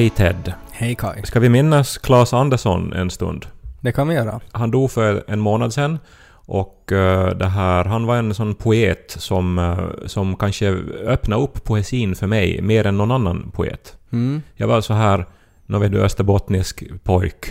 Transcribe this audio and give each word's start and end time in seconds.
Hej 0.00 0.10
Ted. 0.10 0.52
Hej 0.70 0.94
Kai. 0.94 1.22
Ska 1.24 1.40
vi 1.40 1.48
minnas 1.48 1.98
Claes 1.98 2.32
Andersson 2.34 2.92
en 2.92 3.10
stund? 3.10 3.46
Det 3.80 3.92
kan 3.92 4.08
vi 4.08 4.14
göra. 4.14 4.40
Han 4.52 4.70
dog 4.70 4.90
för 4.90 5.24
en 5.28 5.40
månad 5.40 5.72
sedan 5.74 5.98
och 6.32 6.92
eh, 6.92 7.28
det 7.36 7.46
här, 7.46 7.84
han 7.84 8.06
var 8.06 8.16
en 8.16 8.34
sån 8.34 8.54
poet 8.54 9.16
som, 9.18 9.58
eh, 9.58 10.06
som 10.06 10.36
kanske 10.36 10.68
öppnade 11.06 11.42
upp 11.42 11.64
poesin 11.64 12.14
för 12.14 12.26
mig 12.26 12.62
mer 12.62 12.86
än 12.86 12.96
någon 12.96 13.10
annan 13.10 13.50
poet. 13.54 13.96
Mm. 14.12 14.42
Jag 14.54 14.68
var 14.68 14.80
så 14.80 14.94
här, 14.94 15.26
nu 15.66 15.78
vet 15.78 15.92
du, 15.92 16.00
österbottnisk 16.02 16.82
pojk. 17.04 17.46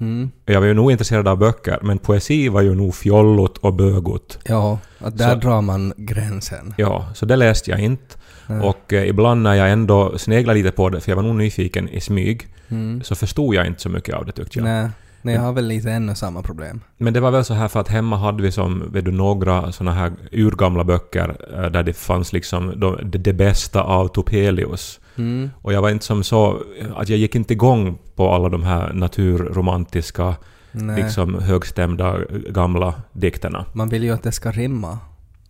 Mm. 0.00 0.30
Jag 0.46 0.60
var 0.60 0.66
ju 0.66 0.74
nog 0.74 0.90
intresserad 0.90 1.28
av 1.28 1.38
böcker, 1.38 1.78
men 1.82 1.98
poesi 1.98 2.48
var 2.48 2.60
ju 2.60 2.74
nog 2.74 2.94
fjollot 2.94 3.58
och 3.58 3.72
bögot. 3.74 4.38
Ja, 4.44 4.78
att 4.98 5.18
där 5.18 5.28
Så- 5.34 5.34
drar 5.40 5.60
man 5.60 5.92
gränsen. 5.96 6.74
Ja, 6.78 7.06
så 7.14 7.26
det 7.26 7.36
läste 7.36 7.70
jag 7.70 7.80
inte. 7.80 8.16
Och 8.62 8.92
eh, 8.92 9.08
ibland 9.08 9.42
när 9.42 9.54
jag 9.54 9.70
ändå 9.72 10.18
sneglade 10.18 10.58
lite 10.62 10.76
på 10.76 10.88
det, 10.88 11.00
för 11.00 11.10
jag 11.10 11.16
var 11.16 11.22
nog 11.22 11.36
nyfiken 11.36 11.88
i 11.88 12.00
smyg, 12.00 12.46
Mm. 12.72 13.02
så 13.02 13.14
förstod 13.14 13.54
jag 13.54 13.66
inte 13.66 13.80
så 13.80 13.88
mycket 13.88 14.14
av 14.14 14.26
det 14.26 14.32
tyckte 14.32 14.58
jag. 14.58 14.64
Nej, 14.64 14.88
nej, 15.22 15.34
jag 15.34 15.42
har 15.42 15.52
väl 15.52 15.66
lite 15.66 15.90
ännu 15.92 16.14
samma 16.14 16.42
problem. 16.42 16.80
Men 16.98 17.12
det 17.12 17.20
var 17.20 17.30
väl 17.30 17.44
så 17.44 17.54
här 17.54 17.68
för 17.68 17.80
att 17.80 17.88
hemma 17.88 18.16
hade 18.16 18.42
vi 18.42 18.52
som, 18.52 18.92
vet 18.92 19.04
du, 19.04 19.10
några 19.10 19.72
såna 19.72 19.92
här 19.92 20.12
urgamla 20.32 20.84
böcker 20.84 21.36
eh, 21.54 21.70
där 21.70 21.82
det 21.82 21.92
fanns 21.92 22.32
liksom 22.32 22.72
de, 22.80 22.98
det, 23.10 23.18
det 23.18 23.32
bästa 23.32 23.82
av 23.82 24.08
Topelius. 24.08 25.00
Mm. 25.16 25.50
Och 25.62 25.72
jag 25.72 25.82
var 25.82 25.90
inte 25.90 26.04
som 26.04 26.24
så, 26.24 26.62
att 26.96 27.08
jag 27.08 27.18
gick 27.18 27.34
inte 27.34 27.52
igång 27.52 27.98
på 28.16 28.30
alla 28.34 28.48
de 28.48 28.62
här 28.62 28.92
naturromantiska, 28.92 30.34
Nej. 30.72 31.02
liksom 31.02 31.34
högstämda 31.34 32.16
gamla 32.48 32.94
dikterna. 33.12 33.64
Man 33.72 33.88
vill 33.88 34.02
ju 34.04 34.10
att 34.10 34.22
det 34.22 34.32
ska 34.32 34.50
rimma. 34.50 34.98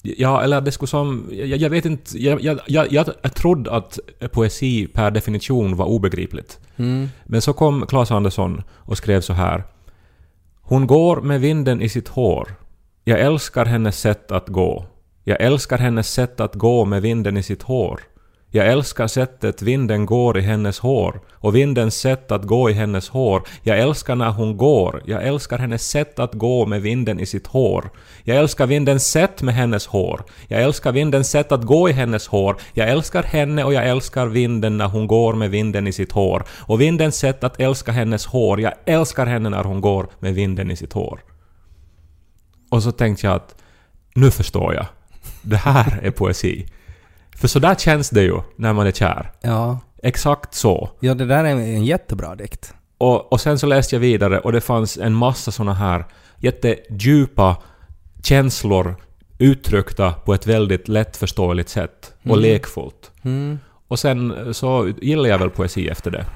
Ja, 0.02 0.42
eller 0.42 0.60
det 0.60 0.72
skulle 0.72 0.88
som... 0.88 1.28
Jag, 1.32 1.46
jag 1.46 1.70
vet 1.70 1.84
inte... 1.84 2.18
Jag, 2.18 2.40
jag, 2.40 2.60
jag, 2.66 2.92
jag, 2.92 3.34
trodde 3.34 3.70
att 3.70 3.98
poesi 4.32 4.86
per 4.86 5.10
definition 5.10 5.76
var 5.76 5.86
obegripligt. 5.86 6.58
Mm. 6.76 7.08
Men 7.24 7.42
så 7.42 7.52
kom 7.52 7.86
Claes 7.86 8.10
Andersson 8.10 8.62
och 8.70 8.96
skrev 8.96 9.20
så 9.20 9.32
här. 9.32 9.64
Hon 10.60 10.86
går 10.86 11.20
med 11.20 11.40
vinden 11.40 11.82
i 11.82 11.88
sitt 11.88 12.08
hår. 12.08 12.54
Jag 13.04 13.20
älskar 13.20 13.64
hennes 13.64 14.00
sätt 14.00 14.32
att 14.32 14.48
gå. 14.48 14.86
Jag 15.24 15.40
älskar 15.40 15.78
hennes 15.78 16.12
sätt 16.12 16.40
att 16.40 16.54
gå 16.54 16.84
med 16.84 17.02
vinden 17.02 17.36
i 17.36 17.42
sitt 17.42 17.62
hår. 17.62 18.00
Jag 18.52 18.66
älskar 18.66 19.06
sättet 19.06 19.62
vinden 19.62 20.06
går 20.06 20.38
i 20.38 20.40
hennes 20.40 20.78
hår 20.78 21.20
och 21.32 21.56
vindens 21.56 21.94
sätt 21.94 22.32
att 22.32 22.44
gå 22.44 22.70
i 22.70 22.72
hennes 22.72 23.08
hår. 23.08 23.42
Jag 23.62 23.78
älskar 23.78 24.14
när 24.14 24.30
hon 24.30 24.56
går. 24.56 25.02
Jag 25.06 25.26
älskar 25.26 25.58
hennes 25.58 25.88
sätt 25.88 26.18
att 26.18 26.34
gå 26.34 26.66
med 26.66 26.82
vinden 26.82 27.20
i 27.20 27.26
sitt 27.26 27.46
hår. 27.46 27.90
Jag 28.24 28.36
älskar 28.36 28.66
vindens 28.66 29.06
sätt 29.06 29.42
med 29.42 29.54
hennes 29.54 29.86
hår. 29.86 30.24
Jag 30.48 30.62
älskar 30.62 30.92
vindens 30.92 31.30
sätt 31.30 31.52
att 31.52 31.64
gå 31.64 31.88
i 31.88 31.92
hennes 31.92 32.26
hår. 32.26 32.56
Jag 32.72 32.88
älskar 32.88 33.22
henne 33.22 33.64
och 33.64 33.74
jag 33.74 33.88
älskar 33.88 34.26
vinden 34.26 34.78
när 34.78 34.88
hon 34.88 35.06
går 35.06 35.34
med 35.34 35.50
vinden 35.50 35.86
i 35.86 35.92
sitt 35.92 36.12
hår. 36.12 36.44
Och 36.50 36.80
vindens 36.80 37.16
sätt 37.16 37.44
att 37.44 37.60
älska 37.60 37.92
hennes 37.92 38.27
hår. 38.27 38.60
Jag 38.60 38.72
älskar 38.84 39.27
henne 39.27 39.48
när 39.48 39.64
hon 39.64 39.80
går 39.80 40.08
med 40.18 40.34
vinden 40.34 40.70
i 40.70 40.77
sitt 40.77 40.92
hår. 40.92 41.20
Och 42.70 42.83
så 42.83 42.92
tänkte 42.92 43.27
jag 43.27 43.36
att 43.36 43.55
nu 44.14 44.30
förstår 44.30 44.74
jag. 44.74 44.86
Det 45.42 45.56
här 45.56 46.00
är 46.02 46.10
poesi. 46.10 46.66
För 47.40 47.48
så 47.48 47.58
där 47.58 47.74
känns 47.74 48.11
det 48.11 48.23
ju 48.23 48.40
när 48.56 48.73
man 48.73 48.86
är 48.86 48.92
kär. 48.92 49.33
Ja. 49.40 49.78
Exakt 50.02 50.55
så. 50.55 50.90
ja, 51.01 51.14
det 51.14 51.27
där 51.27 51.45
är 51.45 51.48
en 51.48 51.84
jättebra 51.84 52.34
dikt. 52.34 52.74
Och, 52.98 53.33
och 53.33 53.40
sen 53.40 53.58
så 53.58 53.67
läste 53.67 53.95
jag 53.95 54.01
vidare 54.01 54.39
och 54.39 54.52
det 54.52 54.61
fanns 54.61 54.98
en 54.98 55.14
massa 55.14 55.51
såna 55.51 55.74
här 55.74 56.05
jättedjupa 56.39 57.56
känslor 58.23 58.96
uttryckta 59.39 60.12
på 60.12 60.34
ett 60.34 60.46
väldigt 60.46 60.89
lättförståeligt 60.89 61.68
sätt 61.68 62.12
och 62.24 62.39
lekfullt. 62.39 63.11
Mm. 63.23 63.58
Och 63.89 63.98
sen 63.98 64.55
så 64.55 64.92
gillar 65.02 65.28
jag 65.28 65.39
väl 65.39 65.51
poesi 65.51 65.89
efter 65.89 66.11
det. 66.11 66.27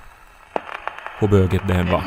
Hur 1.18 1.28
bögigt 1.28 1.64
det 1.68 1.74
än 1.74 1.90
var. 1.90 2.04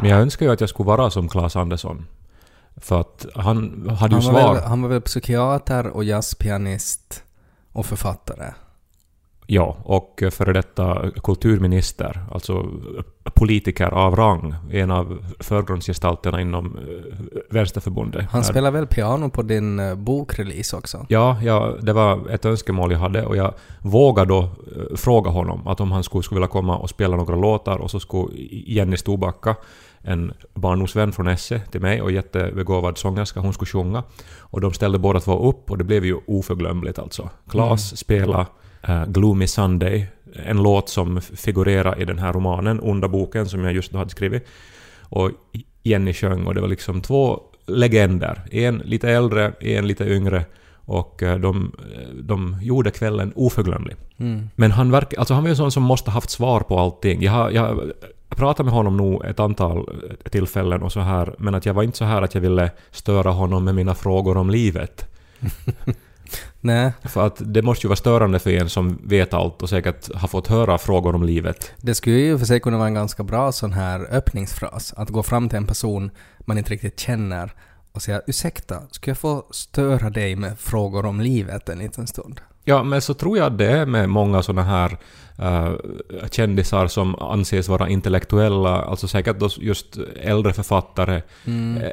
Men 0.00 0.10
jag 0.10 0.20
önskar 0.20 0.46
ju 0.46 0.52
att 0.52 0.60
jag 0.60 0.68
skulle 0.68 0.86
vara 0.86 1.10
som 1.10 1.28
Claes 1.28 1.56
Andersson. 1.56 2.06
För 2.76 3.00
att 3.00 3.26
han 3.34 3.88
hade 4.00 4.14
ju 4.16 4.22
Han 4.22 4.34
var, 4.34 4.40
svar. 4.42 4.54
väl, 4.54 4.64
han 4.64 4.82
var 4.82 4.88
väl 4.88 5.00
psykiater 5.00 5.86
och 5.86 6.04
jazzpianist 6.04 7.22
och 7.72 7.86
författare. 7.86 8.52
Ja, 9.54 9.76
och 9.84 10.22
före 10.30 10.52
detta 10.52 11.10
kulturminister, 11.22 12.20
alltså 12.30 12.68
politiker 13.34 13.86
av 13.86 14.16
rang, 14.16 14.54
en 14.70 14.90
av 14.90 15.24
förgrundsgestalterna 15.40 16.40
inom 16.40 16.66
eh, 16.76 17.40
Vänsterförbundet. 17.50 18.26
Han 18.30 18.44
spelar 18.44 18.70
väl 18.70 18.86
piano 18.86 19.30
på 19.30 19.42
din 19.42 19.78
eh, 19.78 19.94
bokrelease 19.94 20.76
också? 20.76 21.06
Ja, 21.08 21.38
ja, 21.42 21.74
det 21.82 21.92
var 21.92 22.30
ett 22.30 22.44
önskemål 22.44 22.92
jag 22.92 22.98
hade 22.98 23.24
och 23.24 23.36
jag 23.36 23.54
vågade 23.80 24.28
då 24.28 24.40
eh, 24.40 24.96
fråga 24.96 25.30
honom 25.30 25.66
att 25.66 25.80
om 25.80 25.92
han 25.92 26.02
skulle, 26.02 26.22
skulle 26.22 26.38
vilja 26.38 26.48
komma 26.48 26.76
och 26.76 26.90
spela 26.90 27.16
några 27.16 27.36
låtar 27.36 27.78
och 27.78 27.90
så 27.90 28.00
skulle 28.00 28.38
Jenny 28.50 28.96
Stobacka, 28.96 29.56
en 30.02 30.32
barndomsvän 30.54 31.12
från 31.12 31.28
Esse 31.28 31.58
till 31.58 31.80
mig 31.80 32.02
och 32.02 32.12
jättebegåvad 32.12 32.98
sångerska, 32.98 33.40
hon 33.40 33.52
skulle 33.52 33.68
sjunga. 33.68 34.02
Och 34.38 34.60
de 34.60 34.72
ställde 34.72 34.98
båda 34.98 35.20
två 35.20 35.48
upp 35.48 35.70
och 35.70 35.78
det 35.78 35.84
blev 35.84 36.04
ju 36.04 36.16
oförglömligt 36.26 36.98
alltså. 36.98 37.28
Klas 37.48 37.96
spelade 37.96 38.46
eh, 38.82 39.04
Gloomy 39.06 39.46
Sunday, 39.46 40.06
en 40.46 40.62
låt 40.62 40.88
som 40.88 41.20
figurerar 41.20 42.02
i 42.02 42.04
den 42.04 42.18
här 42.18 42.32
romanen, 42.32 42.80
Onda 42.80 43.08
boken, 43.08 43.48
som 43.48 43.64
jag 43.64 43.72
just 43.72 43.92
då 43.92 43.98
hade 43.98 44.10
skrivit. 44.10 44.46
Och 45.00 45.30
Jenny 45.82 46.12
sjöng 46.12 46.46
och 46.46 46.54
det 46.54 46.60
var 46.60 46.68
liksom 46.68 47.00
två 47.00 47.40
legender. 47.66 48.42
En 48.50 48.78
lite 48.78 49.10
äldre, 49.10 49.52
en 49.60 49.86
lite 49.86 50.04
yngre. 50.04 50.44
Och 50.84 51.22
eh, 51.22 51.38
de, 51.38 51.72
de 52.22 52.56
gjorde 52.62 52.90
kvällen 52.90 53.32
oförglömlig. 53.36 53.96
Mm. 54.16 54.48
Men 54.56 54.70
han, 54.70 54.90
verk, 54.90 55.14
alltså 55.18 55.34
han 55.34 55.42
var 55.42 55.48
ju 55.48 55.52
en 55.52 55.56
sån 55.56 55.72
som 55.72 55.82
måste 55.82 56.10
haft 56.10 56.30
svar 56.30 56.60
på 56.60 56.78
allting. 56.78 57.22
Jag, 57.22 57.52
jag 57.52 57.92
pratade 58.28 58.64
med 58.64 58.74
honom 58.74 58.96
nog 58.96 59.24
ett 59.24 59.40
antal 59.40 59.88
tillfällen 60.30 60.82
och 60.82 60.92
så 60.92 61.00
här, 61.00 61.34
men 61.38 61.54
att 61.54 61.66
jag 61.66 61.74
var 61.74 61.82
inte 61.82 61.98
så 61.98 62.04
här 62.04 62.22
att 62.22 62.34
jag 62.34 62.42
ville 62.42 62.70
störa 62.90 63.30
honom 63.30 63.64
med 63.64 63.74
mina 63.74 63.94
frågor 63.94 64.36
om 64.36 64.50
livet. 64.50 65.08
Nej, 66.60 66.92
För 67.02 67.26
att 67.26 67.42
det 67.54 67.62
måste 67.62 67.86
ju 67.86 67.88
vara 67.88 67.96
störande 67.96 68.38
för 68.38 68.50
en 68.50 68.68
som 68.68 68.98
vet 69.04 69.34
allt 69.34 69.62
och 69.62 69.68
säkert 69.68 70.14
har 70.14 70.28
fått 70.28 70.46
höra 70.46 70.78
frågor 70.78 71.14
om 71.14 71.22
livet. 71.22 71.72
det 71.76 71.94
skulle 71.94 72.16
ju 72.16 72.38
för 72.38 72.46
sig 72.46 72.60
kunna 72.60 72.76
vara 72.76 72.88
en 72.88 72.94
ganska 72.94 73.22
bra 73.22 73.52
sån 73.52 73.72
här 73.72 74.06
öppningsfras. 74.10 74.94
Att 74.96 75.10
gå 75.10 75.22
fram 75.22 75.48
till 75.48 75.58
en 75.58 75.66
person 75.66 76.10
man 76.40 76.58
inte 76.58 76.70
riktigt 76.70 77.00
känner 77.00 77.54
och 77.92 78.02
säga 78.02 78.22
ursäkta, 78.26 78.82
skulle 78.90 79.10
jag 79.10 79.18
få 79.18 79.46
störa 79.50 80.10
dig 80.10 80.36
med 80.36 80.58
frågor 80.58 81.06
om 81.06 81.20
livet 81.20 81.68
en 81.68 81.78
liten 81.78 82.06
stund? 82.06 82.40
Ja, 82.64 82.82
men 82.82 83.00
så 83.00 83.14
tror 83.14 83.38
jag 83.38 83.52
det 83.52 83.66
är 83.66 83.86
med 83.86 84.08
många 84.08 84.42
såna 84.42 84.62
här 84.62 84.98
uh, 85.42 85.74
kändisar 86.30 86.86
som 86.86 87.14
anses 87.14 87.68
vara 87.68 87.88
intellektuella, 87.88 88.82
alltså 88.82 89.08
säkert 89.08 89.38
då 89.38 89.48
just 89.58 89.98
äldre 90.20 90.52
författare, 90.52 91.22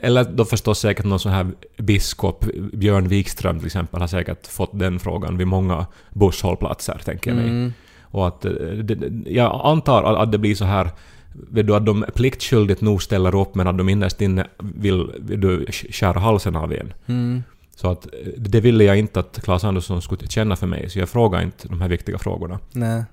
eller 0.02 0.24
då 0.24 0.46
förstås 0.46 0.80
säkert 0.80 1.06
någon 1.06 1.20
sån 1.20 1.32
här 1.32 1.48
biskop, 1.78 2.46
Björn 2.74 3.08
Wikström 3.08 3.58
till 3.58 3.66
exempel, 3.66 4.02
har 4.02 4.08
säkert 4.08 4.48
fått 4.48 4.80
den 4.80 5.00
frågan 5.00 5.38
vid 5.38 5.48
många 5.48 5.86
busshållplatser, 6.10 7.02
tänker 7.06 7.32
jag 7.32 7.38
mig. 7.38 7.50
Mm. 7.50 7.74
Och 8.12 8.28
att, 8.28 8.46
eh, 8.46 8.52
det, 8.52 9.32
jag 9.32 9.62
antar 9.64 10.04
att, 10.04 10.18
att 10.18 10.32
det 10.32 10.38
blir 10.38 10.56
så 10.56 10.66
här 10.66 10.90
vet 11.34 11.68
du, 11.68 11.76
att 11.76 11.86
de 11.86 12.06
pliktskyldigt 12.16 12.82
nog 12.82 13.04
ställer 13.04 13.36
upp 13.36 13.56
men 13.56 13.68
att 13.68 13.78
de 13.78 13.90
innerst 13.90 14.22
inne 14.22 14.48
vill, 14.58 15.12
vill 15.20 15.42
du, 15.42 15.66
skära 15.72 16.20
halsen 16.20 16.56
av 16.56 16.74
en. 16.74 16.94
Mm. 17.06 17.44
Så 17.82 17.92
att 17.92 18.06
eh, 18.06 18.12
det 18.38 18.62
ville 18.62 18.84
jag 18.84 18.98
inte 18.98 19.20
att 19.20 19.40
Claes 19.44 19.64
Andersson 19.64 20.02
skulle 20.02 20.28
känna 20.28 20.56
för 20.56 20.68
mig, 20.68 20.90
så 20.90 21.00
jag 21.00 21.10
frågade 21.10 21.44
inte 21.44 21.68
de 21.68 21.82
här 21.82 21.90
viktiga 21.90 22.18
frågorna. 22.18 22.60
Nej. 22.72 23.04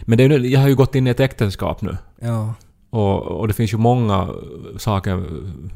Men 0.00 0.18
det 0.18 0.24
är, 0.24 0.38
jag 0.38 0.60
har 0.60 0.68
ju 0.68 0.74
gått 0.74 0.94
in 0.94 1.06
i 1.06 1.10
ett 1.10 1.20
äktenskap 1.20 1.82
nu. 1.82 1.96
Ja. 2.20 2.54
Och, 2.90 3.22
och 3.22 3.48
det 3.48 3.54
finns 3.54 3.72
ju 3.72 3.76
många 3.76 4.28
saker 4.76 5.24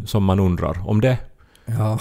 som 0.06 0.25
man 0.25 0.41
undrar 0.41 0.88
om 0.88 1.00
det. 1.00 1.19
Ja. 1.67 1.99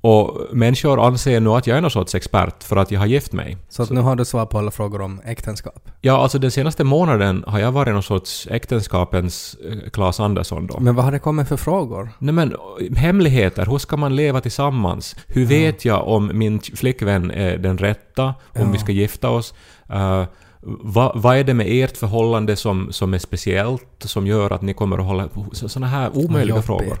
Och 0.00 0.40
människor 0.52 1.06
anser 1.06 1.40
nu 1.40 1.50
att 1.50 1.66
jag 1.66 1.76
är 1.76 1.80
någon 1.80 1.90
sorts 1.90 2.14
expert 2.14 2.62
för 2.64 2.76
att 2.76 2.90
jag 2.90 3.00
har 3.00 3.06
gift 3.06 3.32
mig. 3.32 3.56
Så 3.68 3.82
att 3.82 3.90
nu 3.90 4.00
har 4.00 4.16
du 4.16 4.24
svar 4.24 4.46
på 4.46 4.58
alla 4.58 4.70
frågor 4.70 5.00
om 5.00 5.20
äktenskap. 5.24 5.88
Ja, 6.00 6.22
alltså 6.22 6.38
den 6.38 6.50
senaste 6.50 6.84
månaden 6.84 7.44
har 7.46 7.58
jag 7.58 7.72
varit 7.72 7.92
någon 7.92 8.02
sorts 8.02 8.48
äktenskapens 8.50 9.56
eh, 9.70 9.90
Claes 9.90 10.20
Andersson 10.20 10.66
då. 10.66 10.80
Men 10.80 10.94
vad 10.94 11.04
har 11.04 11.12
det 11.12 11.18
kommit 11.18 11.48
för 11.48 11.56
frågor? 11.56 12.08
Nej 12.18 12.34
men 12.34 12.54
hemligheter, 12.96 13.66
hur 13.66 13.78
ska 13.78 13.96
man 13.96 14.16
leva 14.16 14.40
tillsammans? 14.40 15.16
Hur 15.26 15.44
vet 15.44 15.84
jag 15.84 16.08
om 16.08 16.30
min 16.34 16.60
flickvän 16.60 17.30
är 17.30 17.58
den 17.58 17.78
rätta? 17.78 18.24
Om 18.24 18.34
Ja. 18.54 18.68
vi 18.72 18.78
ska 18.78 18.92
gifta 18.92 19.30
oss? 19.30 19.54
Uh, 19.92 20.24
vad, 20.60 21.12
vad 21.22 21.36
är 21.36 21.44
det 21.44 21.54
med 21.54 21.66
ert 21.70 21.96
förhållande 21.96 22.56
som, 22.56 22.92
som 22.92 23.14
är 23.14 23.18
speciellt, 23.18 23.82
som 23.98 24.26
gör 24.26 24.50
att 24.52 24.62
ni 24.62 24.74
kommer 24.74 24.98
att 24.98 25.04
hålla 25.04 25.28
på? 25.28 25.46
Så, 25.52 25.68
sådana 25.68 25.86
här 25.86 26.10
omöjliga 26.16 26.48
Jobbigt. 26.56 26.66
frågor. 26.66 26.98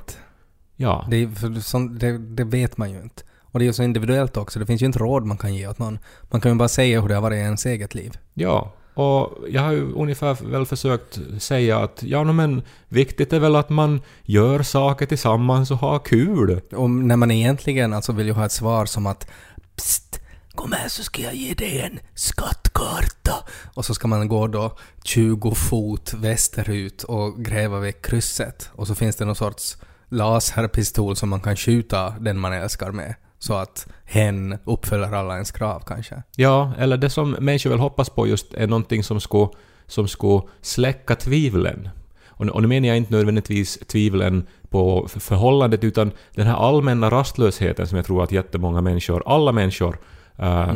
Ja. 0.80 1.06
Det, 1.10 1.28
för 1.28 1.60
sånt, 1.60 2.00
det, 2.00 2.18
det 2.18 2.44
vet 2.44 2.76
man 2.76 2.90
ju 2.90 3.02
inte. 3.02 3.22
Och 3.42 3.58
det 3.58 3.64
är 3.64 3.66
ju 3.66 3.72
så 3.72 3.82
individuellt 3.82 4.36
också. 4.36 4.58
Det 4.58 4.66
finns 4.66 4.82
ju 4.82 4.86
inte 4.86 4.98
råd 4.98 5.24
man 5.24 5.38
kan 5.38 5.54
ge 5.54 5.68
åt 5.68 5.78
någon. 5.78 5.98
Man 6.22 6.40
kan 6.40 6.52
ju 6.52 6.58
bara 6.58 6.68
säga 6.68 7.00
hur 7.00 7.08
det 7.08 7.14
har 7.14 7.22
varit 7.22 7.36
i 7.36 7.40
ens 7.40 7.66
eget 7.66 7.94
liv. 7.94 8.18
Ja, 8.34 8.74
och 8.94 9.38
jag 9.48 9.62
har 9.62 9.72
ju 9.72 9.92
ungefär 9.92 10.50
väl 10.50 10.66
försökt 10.66 11.18
säga 11.38 11.78
att 11.78 12.02
ja, 12.02 12.24
no, 12.24 12.32
men 12.32 12.62
viktigt 12.88 13.32
är 13.32 13.40
väl 13.40 13.56
att 13.56 13.70
man 13.70 14.00
gör 14.22 14.62
saker 14.62 15.06
tillsammans 15.06 15.70
och 15.70 15.78
har 15.78 15.98
kul. 15.98 16.60
Och 16.72 16.90
när 16.90 17.16
man 17.16 17.30
egentligen 17.30 17.92
alltså 17.92 18.12
vill 18.12 18.26
ju 18.26 18.32
ha 18.32 18.46
ett 18.46 18.52
svar 18.52 18.86
som 18.86 19.06
att 19.06 19.30
Psst, 19.76 20.20
kom 20.54 20.72
här 20.72 20.88
så 20.88 21.02
ska 21.02 21.22
jag 21.22 21.34
ge 21.34 21.54
dig 21.54 21.80
en 21.80 21.98
skattkarta. 22.14 23.34
Och 23.74 23.84
så 23.84 23.94
ska 23.94 24.08
man 24.08 24.28
gå 24.28 24.46
då 24.46 24.76
20 25.04 25.54
fot 25.54 26.14
västerut 26.14 27.02
och 27.02 27.44
gräva 27.44 27.78
vid 27.78 28.02
krysset. 28.02 28.70
Och 28.72 28.86
så 28.86 28.94
finns 28.94 29.16
det 29.16 29.24
någon 29.24 29.36
sorts 29.36 29.76
laserpistol 30.08 31.16
som 31.16 31.28
man 31.28 31.40
kan 31.40 31.56
skjuta 31.56 32.14
den 32.20 32.38
man 32.38 32.52
älskar 32.52 32.92
med. 32.92 33.14
Så 33.38 33.54
att 33.54 33.86
hen 34.04 34.58
uppfyller 34.64 35.12
alla 35.12 35.34
ens 35.34 35.50
krav 35.50 35.82
kanske. 35.86 36.22
Ja, 36.36 36.72
eller 36.78 36.96
det 36.96 37.10
som 37.10 37.30
människor 37.30 37.70
väl 37.70 37.78
hoppas 37.78 38.10
på 38.10 38.26
just 38.26 38.54
är 38.54 38.66
någonting 38.66 39.04
som 39.04 39.20
skulle, 39.20 39.48
som 39.86 40.08
ska 40.08 40.42
släcka 40.60 41.14
tvivlen. 41.14 41.88
Och, 42.26 42.46
nu- 42.46 42.52
och 42.52 42.62
nu 42.62 42.68
menar 42.68 42.88
jag 42.88 42.96
inte 42.96 43.12
nödvändigtvis 43.12 43.78
tvivlen 43.86 44.46
på 44.70 45.08
förhållandet 45.08 45.84
utan 45.84 46.10
den 46.34 46.46
här 46.46 46.56
allmänna 46.68 47.10
rastlösheten 47.10 47.86
som 47.86 47.96
jag 47.96 48.06
tror 48.06 48.22
att 48.24 48.32
jättemånga 48.32 48.80
människor, 48.80 49.22
alla 49.26 49.52
människor, 49.52 49.98
eh, 50.38 50.74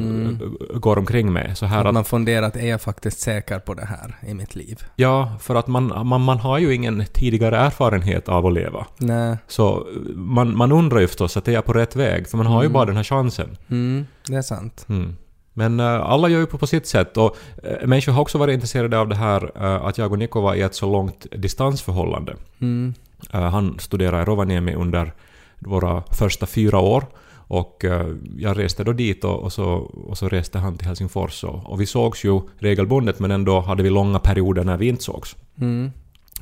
går 0.74 0.98
omkring 0.98 1.32
med. 1.32 1.58
Så 1.58 1.66
här 1.66 1.80
Att 1.80 1.86
att, 1.86 1.94
man 1.94 2.04
funderar 2.04 2.46
att 2.46 2.56
är 2.56 2.68
jag 2.68 2.80
faktiskt 2.80 3.20
säker 3.20 3.58
på 3.58 3.74
det 3.74 3.84
här 3.84 4.16
i 4.26 4.34
mitt 4.34 4.54
liv? 4.54 4.84
ja, 4.96 5.36
för 5.40 5.54
att 5.54 5.66
man, 5.66 6.06
man, 6.06 6.20
man 6.20 6.38
har 6.38 6.58
ju 6.58 6.74
ingen 6.74 7.04
tidigare 7.12 7.56
erfarenhet 7.56 8.28
av 8.28 8.46
att 8.46 8.52
leva. 8.52 8.86
Nej. 8.98 9.36
Så 9.48 9.86
man, 10.14 10.56
man 10.56 10.72
undrar 10.72 11.00
ju 11.00 11.06
förstås 11.06 11.36
att 11.36 11.48
är 11.48 11.52
jag 11.52 11.64
på 11.64 11.72
rätt 11.72 11.96
väg? 11.96 12.28
För 12.28 12.36
man 12.36 12.46
har 12.46 12.62
ju 12.62 12.68
bara 12.68 12.84
den 12.84 12.96
här 12.96 13.04
chansen. 13.04 13.56
Mm, 13.70 14.06
det 14.26 14.36
är 14.36 14.42
sant. 14.42 14.86
Mm. 14.88 15.16
Men 15.54 15.80
eh, 15.80 15.86
alla 15.86 16.28
gör 16.28 16.40
ju 16.40 16.46
på, 16.46 16.58
på 16.58 16.66
sitt 16.66 16.86
sätt 16.86 17.16
och 17.16 17.36
uh, 17.64 17.86
människor 17.86 18.12
har 18.12 18.22
också 18.22 18.38
varit 18.38 18.54
intresserade 18.54 18.98
av 18.98 19.08
det 19.08 19.16
här 19.16 19.50
eh, 19.54 19.84
att 19.84 19.98
jag 19.98 20.12
och 20.12 20.18
Niko 20.18 20.40
var 20.40 20.54
i 20.54 20.62
ett 20.62 20.74
så 20.74 20.92
långt 20.92 21.26
distansförhållande. 21.30 22.36
Mm. 22.60 22.94
Han 23.30 23.78
studerade 23.78 24.22
i 24.22 24.24
Rovaniemi 24.24 24.74
under 24.74 25.12
våra 25.58 26.02
första 26.10 26.46
fyra 26.46 26.78
år 26.78 27.04
och 27.52 27.84
eh, 27.84 28.06
jag 28.38 28.58
reste 28.58 28.84
då 28.84 28.92
dit 28.92 29.24
och, 29.24 29.42
och, 29.42 29.52
så, 29.52 29.64
och 30.08 30.18
så 30.18 30.28
reste 30.28 30.58
han 30.58 30.76
till 30.76 30.86
Helsingfors 30.86 31.44
och, 31.44 31.70
och 31.70 31.80
vi 31.80 31.86
sågs 31.86 32.24
ju 32.24 32.40
regelbundet 32.58 33.20
men 33.20 33.30
ändå 33.30 33.60
hade 33.60 33.82
vi 33.82 33.90
långa 33.90 34.18
perioder 34.18 34.64
när 34.64 34.76
vi 34.76 34.88
inte 34.88 35.02
sågs. 35.02 35.36
Mm. 35.60 35.90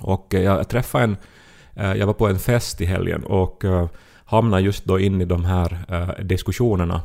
Och 0.00 0.34
eh, 0.34 0.42
jag 0.42 0.68
träffade 0.68 1.04
en... 1.04 1.16
eh, 1.74 1.92
Jag 1.98 2.06
var 2.06 2.14
på 2.14 2.28
en 2.28 2.38
fest 2.38 2.80
i 2.80 2.84
helgen 2.84 3.24
och 3.24 3.64
hamnade 4.24 4.62
just 4.62 4.84
då 4.84 4.98
in 4.98 5.20
i 5.20 5.24
de 5.24 5.44
här 5.44 6.22
diskussionerna. 6.22 7.02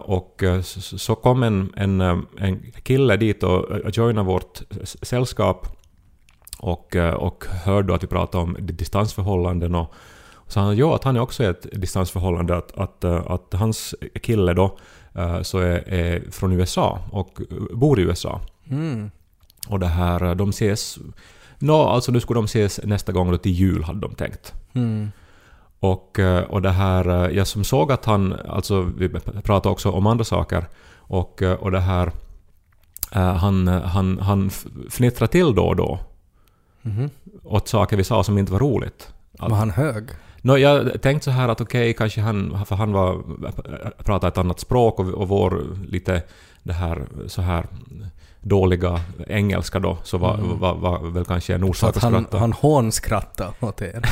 Och 0.00 0.42
så 0.72 1.14
kom 1.14 1.42
en, 1.42 1.72
en, 1.76 2.00
en 2.38 2.72
kille 2.82 3.16
dit 3.16 3.42
och 3.42 3.66
joinade 3.92 4.26
vårt 4.26 4.62
sällskap 5.02 5.66
och, 6.58 6.96
och 7.16 7.44
hörde 7.64 7.94
att 7.94 8.02
vi 8.02 8.06
pratade 8.06 8.44
om 8.44 8.56
di- 8.60 8.72
distansförhållanden 8.72 9.74
och 9.74 9.94
sa 10.52 10.60
han 10.60 10.76
ja, 10.76 10.94
att 10.94 11.04
han 11.04 11.16
är 11.16 11.20
också 11.20 11.42
i 11.42 11.46
ett 11.46 11.66
distansförhållande, 11.72 12.56
att, 12.56 12.78
att, 12.78 13.04
eh, 13.04 13.30
att 13.30 13.54
hans 13.54 13.94
kille 14.22 14.54
då 14.54 14.78
eh, 15.14 15.42
så 15.42 15.58
är, 15.58 15.88
är 15.88 16.30
från 16.30 16.52
USA 16.52 16.98
och 17.12 17.40
eh, 17.50 17.76
bor 17.76 18.00
i 18.00 18.02
USA. 18.02 18.40
Mm. 18.70 19.10
Och 19.68 19.80
det 19.80 19.86
här, 19.86 20.34
de 20.34 20.50
ses... 20.50 20.98
Nå, 21.58 21.82
alltså 21.82 22.12
nu 22.12 22.20
skulle 22.20 22.38
de 22.38 22.44
ses 22.44 22.80
nästa 22.84 23.12
gång 23.12 23.30
då 23.30 23.38
till 23.38 23.52
jul 23.52 23.84
hade 23.84 24.00
de 24.00 24.14
tänkt. 24.14 24.54
Mm. 24.72 25.10
Och, 25.80 26.18
och 26.48 26.62
det 26.62 26.70
här, 26.70 27.30
jag 27.30 27.46
som 27.46 27.64
såg 27.64 27.92
att 27.92 28.04
han, 28.04 28.34
alltså 28.48 28.82
vi 28.82 29.08
pratade 29.44 29.72
också 29.72 29.90
om 29.90 30.06
andra 30.06 30.24
saker, 30.24 30.64
och, 30.96 31.42
och 31.42 31.70
det 31.70 31.80
här, 31.80 32.12
han, 33.12 33.68
han, 33.68 34.18
han 34.18 34.50
fnittrade 34.90 35.32
till 35.32 35.54
då 35.54 35.64
och 35.64 35.76
då 35.76 35.98
Mhm. 36.82 37.10
åt 37.42 37.68
saker 37.68 37.96
vi 37.96 38.04
sa 38.04 38.24
som 38.24 38.38
inte 38.38 38.52
var 38.52 38.58
roligt. 38.58 39.12
Var 39.38 39.56
han 39.56 39.70
hög? 39.70 40.04
Nå, 40.42 40.56
jag 40.58 41.02
tänkte 41.02 41.24
så 41.24 41.30
här 41.30 41.48
att 41.48 41.60
okej, 41.60 41.92
kanske 41.94 42.20
han, 42.20 42.64
för 42.66 42.76
han 42.76 42.92
var, 42.92 43.22
pratade 44.04 44.28
ett 44.28 44.38
annat 44.38 44.60
språk 44.60 44.98
och, 44.98 45.08
och 45.08 45.28
vår 45.28 45.66
lite 45.88 46.22
det 46.62 46.72
här 46.72 47.02
så 47.26 47.42
här 47.42 47.66
dåliga 48.40 49.00
engelska 49.26 49.78
då, 49.78 49.98
så 50.02 50.18
var, 50.18 50.36
var, 50.36 50.74
var 50.74 50.98
väl 51.10 51.24
kanske 51.24 51.54
en 51.54 51.64
orsak 51.64 51.96
att 51.96 52.02
han, 52.02 52.12
skratta. 52.12 52.38
han 52.38 52.52
hånskrattade 52.52 53.52
åt 53.60 53.82
er? 53.82 54.02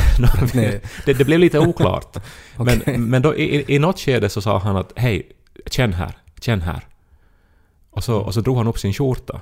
Det, 1.06 1.12
det 1.18 1.24
blev 1.24 1.38
lite 1.40 1.58
oklart. 1.58 2.16
Okej. 2.56 2.82
Men, 2.86 3.04
men 3.04 3.22
då 3.22 3.34
i, 3.36 3.74
i- 3.74 3.78
något 3.78 3.98
skede 4.00 4.28
så 4.28 4.40
sa 4.40 4.58
han 4.58 4.76
att 4.76 4.92
hej, 4.96 5.32
känn 5.66 5.92
här, 5.92 6.12
känn 6.40 6.60
här. 6.60 6.86
Och 7.90 8.04
så, 8.04 8.16
och 8.16 8.34
så 8.34 8.40
drog 8.40 8.56
han 8.56 8.66
upp 8.66 8.78
sin 8.78 8.92
skjorta. 8.92 9.40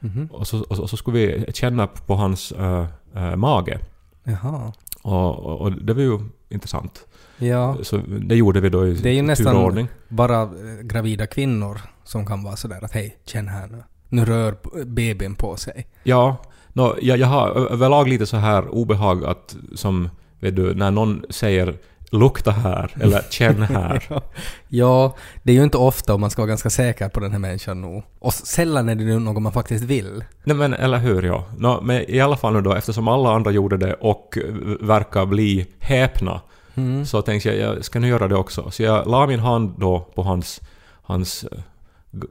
Mhm. 0.00 0.28
Och 0.32 0.46
så, 0.46 0.62
och 0.62 0.76
så, 0.76 0.82
och 0.82 0.90
så 0.90 0.96
skulle 0.96 1.18
vi 1.18 1.52
känna 1.52 1.86
på 1.86 2.14
hans 2.14 2.52
äh, 2.52 2.86
äh, 3.14 3.36
mage. 3.36 3.78
Jaha. 4.24 4.72
Och, 5.08 5.38
och, 5.38 5.60
och 5.60 5.72
det 5.72 5.94
var 5.94 6.02
ju 6.02 6.18
intressant. 6.48 7.06
Ja, 7.38 7.76
Så 7.82 7.96
det 8.20 8.36
gjorde 8.36 8.60
vi 8.60 8.68
då 8.68 8.86
i 8.86 8.94
det 8.94 9.08
är 9.08 9.14
ju 9.14 9.22
nästan 9.22 9.88
bara 10.08 10.42
eh, 10.42 10.48
gravida 10.82 11.26
kvinnor 11.26 11.80
som 12.04 12.26
kan 12.26 12.42
vara 12.42 12.56
sådär 12.56 12.84
att 12.84 12.92
hej, 12.92 13.16
känn 13.24 13.48
här 13.48 13.66
nu. 13.66 13.82
Nu 14.08 14.24
rör 14.24 14.56
babyn 14.84 15.34
på 15.34 15.56
sig. 15.56 15.86
Ja, 16.02 16.36
nå, 16.72 16.96
jag, 17.00 17.18
jag 17.18 17.26
har 17.26 17.48
överlag 17.50 18.08
lite 18.08 18.26
så 18.26 18.36
här 18.36 18.68
obehag 18.68 19.24
att 19.24 19.56
som, 19.74 20.08
vet 20.40 20.56
du, 20.56 20.74
när 20.74 20.90
någon 20.90 21.24
säger 21.30 21.78
lukta 22.10 22.50
här 22.50 22.90
eller 23.00 23.22
känn 23.30 23.62
här. 23.62 24.08
Ja, 24.68 25.16
det 25.42 25.52
är 25.52 25.56
ju 25.56 25.62
inte 25.64 25.78
ofta 25.78 26.14
och 26.14 26.20
man 26.20 26.30
ska 26.30 26.42
vara 26.42 26.48
ganska 26.48 26.70
säker 26.70 27.08
på 27.08 27.20
den 27.20 27.32
här 27.32 27.38
människan 27.38 27.80
nog. 27.80 28.02
Och 28.18 28.34
sällan 28.34 28.88
är 28.88 28.94
det 28.94 29.02
ju 29.04 29.18
något 29.18 29.42
man 29.42 29.52
faktiskt 29.52 29.84
vill. 29.84 30.24
Nej 30.44 30.56
men 30.56 30.74
eller 30.74 30.98
hur 30.98 31.22
ja. 31.22 31.44
Nå, 31.58 31.80
men 31.82 32.10
i 32.10 32.20
alla 32.20 32.36
fall 32.36 32.52
nu 32.52 32.60
då 32.60 32.74
eftersom 32.74 33.08
alla 33.08 33.34
andra 33.34 33.50
gjorde 33.50 33.76
det 33.76 33.94
och 33.94 34.38
verkar 34.80 35.26
bli 35.26 35.66
häpna 35.78 36.40
Mm. 36.74 37.06
så 37.06 37.22
tänkte 37.22 37.48
jag 37.48 37.76
jag 37.76 37.84
ska 37.84 37.98
nu 38.00 38.08
göra 38.08 38.28
det 38.28 38.34
också. 38.36 38.70
Så 38.70 38.82
jag 38.82 39.06
la 39.06 39.26
min 39.26 39.40
hand 39.40 39.74
då 39.78 40.00
på 40.14 40.22
hans, 40.22 40.60
hans 41.02 41.44
eh, 41.44 41.58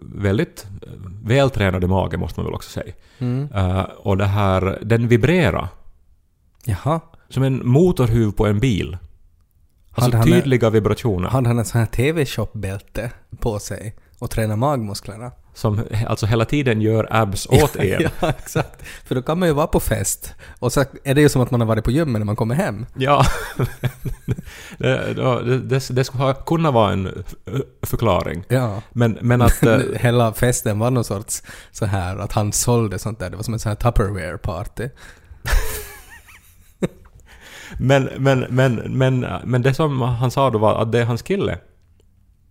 väldigt 0.02 0.68
eh, 0.82 0.90
vältränade 1.24 1.88
mage 1.88 2.18
måste 2.18 2.40
man 2.40 2.46
väl 2.46 2.56
också 2.56 2.70
säga. 2.70 2.94
Mm. 3.20 3.48
Eh, 3.56 3.82
och 3.82 4.18
det 4.18 4.26
här, 4.26 4.80
den 4.82 5.08
vibrera 5.08 5.70
Jaha. 6.66 7.00
som 7.30 7.44
en 7.44 7.68
motorhuv 7.68 8.32
på 8.32 8.48
en 8.48 8.60
bil. 8.60 8.98
Alltså 9.98 10.18
Hade 10.18 10.18
han 10.18 10.28
en- 10.28 10.42
tydliga 10.42 10.70
vibrationer. 10.70 11.30
Hade 11.30 11.48
han 11.48 11.60
en 11.60 11.66
sån 11.66 11.80
här 11.80 11.88
TV-shop-bälte 11.88 13.12
på 13.40 13.60
sig 13.60 13.96
och 14.20 14.30
tränar 14.30 14.56
magmusklerna? 14.56 15.32
Som 15.54 15.82
alltså 16.08 16.26
hela 16.26 16.46
tiden 16.46 16.82
gör 16.82 17.08
abs 17.12 17.48
åt 17.48 17.76
er. 17.76 18.12
ja, 18.22 18.30
exakt. 18.30 18.86
För 19.06 19.16
då 19.16 19.22
kan 19.22 19.40
man 19.40 19.48
ju 19.48 19.54
vara 19.54 19.68
på 19.68 19.80
fest 19.80 20.34
och 20.60 20.74
så 20.74 20.84
är 21.04 21.16
det 21.16 21.22
ju 21.22 21.30
som 21.30 21.42
att 21.42 21.52
man 21.52 21.62
har 21.62 21.68
varit 21.68 21.84
på 21.84 21.92
gymmet 21.92 22.20
när 22.20 22.26
man 22.26 22.36
kommer 22.36 22.56
hem. 22.56 22.86
Ja. 22.96 23.26
det, 24.78 25.14
det, 25.14 25.60
det, 25.60 25.90
det 25.90 26.04
skulle 26.04 26.24
ha 26.24 26.34
kunnat 26.34 26.74
vara 26.74 26.94
en 26.94 27.24
förklaring. 27.82 28.44
Ja. 28.48 28.82
Men, 28.94 29.18
men 29.22 29.42
att... 29.42 29.64
eh, 29.66 29.80
Hela 29.96 30.34
festen 30.34 30.80
var 30.80 30.92
någon 30.92 31.04
sorts 31.04 31.44
så 31.72 31.86
här 31.86 32.18
att 32.18 32.32
han 32.32 32.52
sålde 32.54 33.00
sånt 33.00 33.20
där. 33.20 33.30
Det 33.30 33.36
var 33.36 33.44
som 33.44 33.54
en 33.54 33.60
sån 33.60 33.70
här 33.70 33.76
Tupperware-party. 33.92 34.90
Men, 37.80 38.10
men, 38.18 38.40
men, 38.50 38.76
men, 38.76 39.26
men 39.44 39.62
det 39.62 39.74
som 39.74 40.02
han 40.02 40.32
sa 40.32 40.50
då 40.50 40.58
var 40.58 40.76
att 40.76 40.92
det 40.92 41.00
är 41.00 41.06
hans 41.06 41.22
kille. 41.22 41.58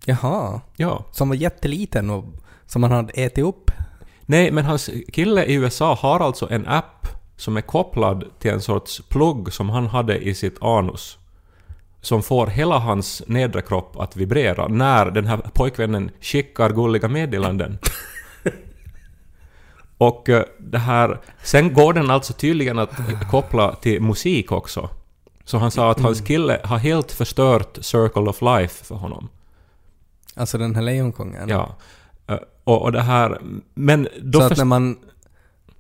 Jaha. 0.05 0.61
Ja. 0.77 1.05
Som 1.13 1.29
var 1.29 1.37
jätteliten 1.37 2.11
och 2.11 2.25
som 2.67 2.83
han 2.83 2.93
hade 2.93 3.13
ätit 3.13 3.45
upp. 3.45 3.71
Nej, 4.23 4.51
men 4.53 4.65
hans 4.65 4.91
kille 5.13 5.45
i 5.45 5.55
USA 5.55 5.95
har 5.95 6.21
alltså 6.21 6.51
en 6.51 6.67
app 6.67 7.09
som 7.37 7.57
är 7.57 7.61
kopplad 7.61 8.25
till 8.39 8.51
en 8.51 8.61
sorts 8.61 9.03
plugg 9.09 9.53
som 9.53 9.71
han 9.71 9.87
hade 9.87 10.19
i 10.19 10.35
sitt 10.35 10.63
anus. 10.63 11.19
Som 12.01 12.23
får 12.23 12.47
hela 12.47 12.79
hans 12.79 13.23
nedre 13.27 13.63
kropp 13.63 13.97
att 14.01 14.17
vibrera 14.17 14.69
när 14.69 15.11
den 15.11 15.27
här 15.27 15.37
pojkvännen 15.37 16.11
skickar 16.21 16.71
gulliga 16.71 17.09
meddelanden. 17.09 17.79
Och 19.99 20.29
eh, 20.29 20.45
det 20.59 20.79
här... 20.79 21.21
Sen 21.43 21.75
går 21.75 21.93
den 21.93 22.11
alltså 22.11 22.33
tydligen 22.33 22.79
att 22.79 22.91
koppla 23.31 23.75
till 23.75 24.03
musik 24.03 24.53
också. 24.53 24.91
Så 25.49 25.59
han 25.59 25.71
sa 25.71 25.91
att 25.91 26.01
hans 26.01 26.19
Mm. 26.19 26.27
kille 26.27 26.61
har 26.65 26.79
helt 26.79 27.13
förstört 27.13 27.79
Circle 27.81 28.23
of 28.23 28.43
Life 28.43 28.85
för 28.85 28.95
honom. 28.95 29.29
Alltså 30.35 30.59
den 30.59 30.75
här 30.75 30.83
Lejonkungen. 30.83 31.49
Ja. 31.49 31.75
Eh, 32.27 32.37
Och, 32.65 32.83
och 32.83 32.93
det 32.93 33.03
här... 33.03 33.41
Men 33.75 34.09
då 34.23 34.41
så 34.41 34.47
att 34.47 34.57
när 34.59 34.65
man 34.65 34.97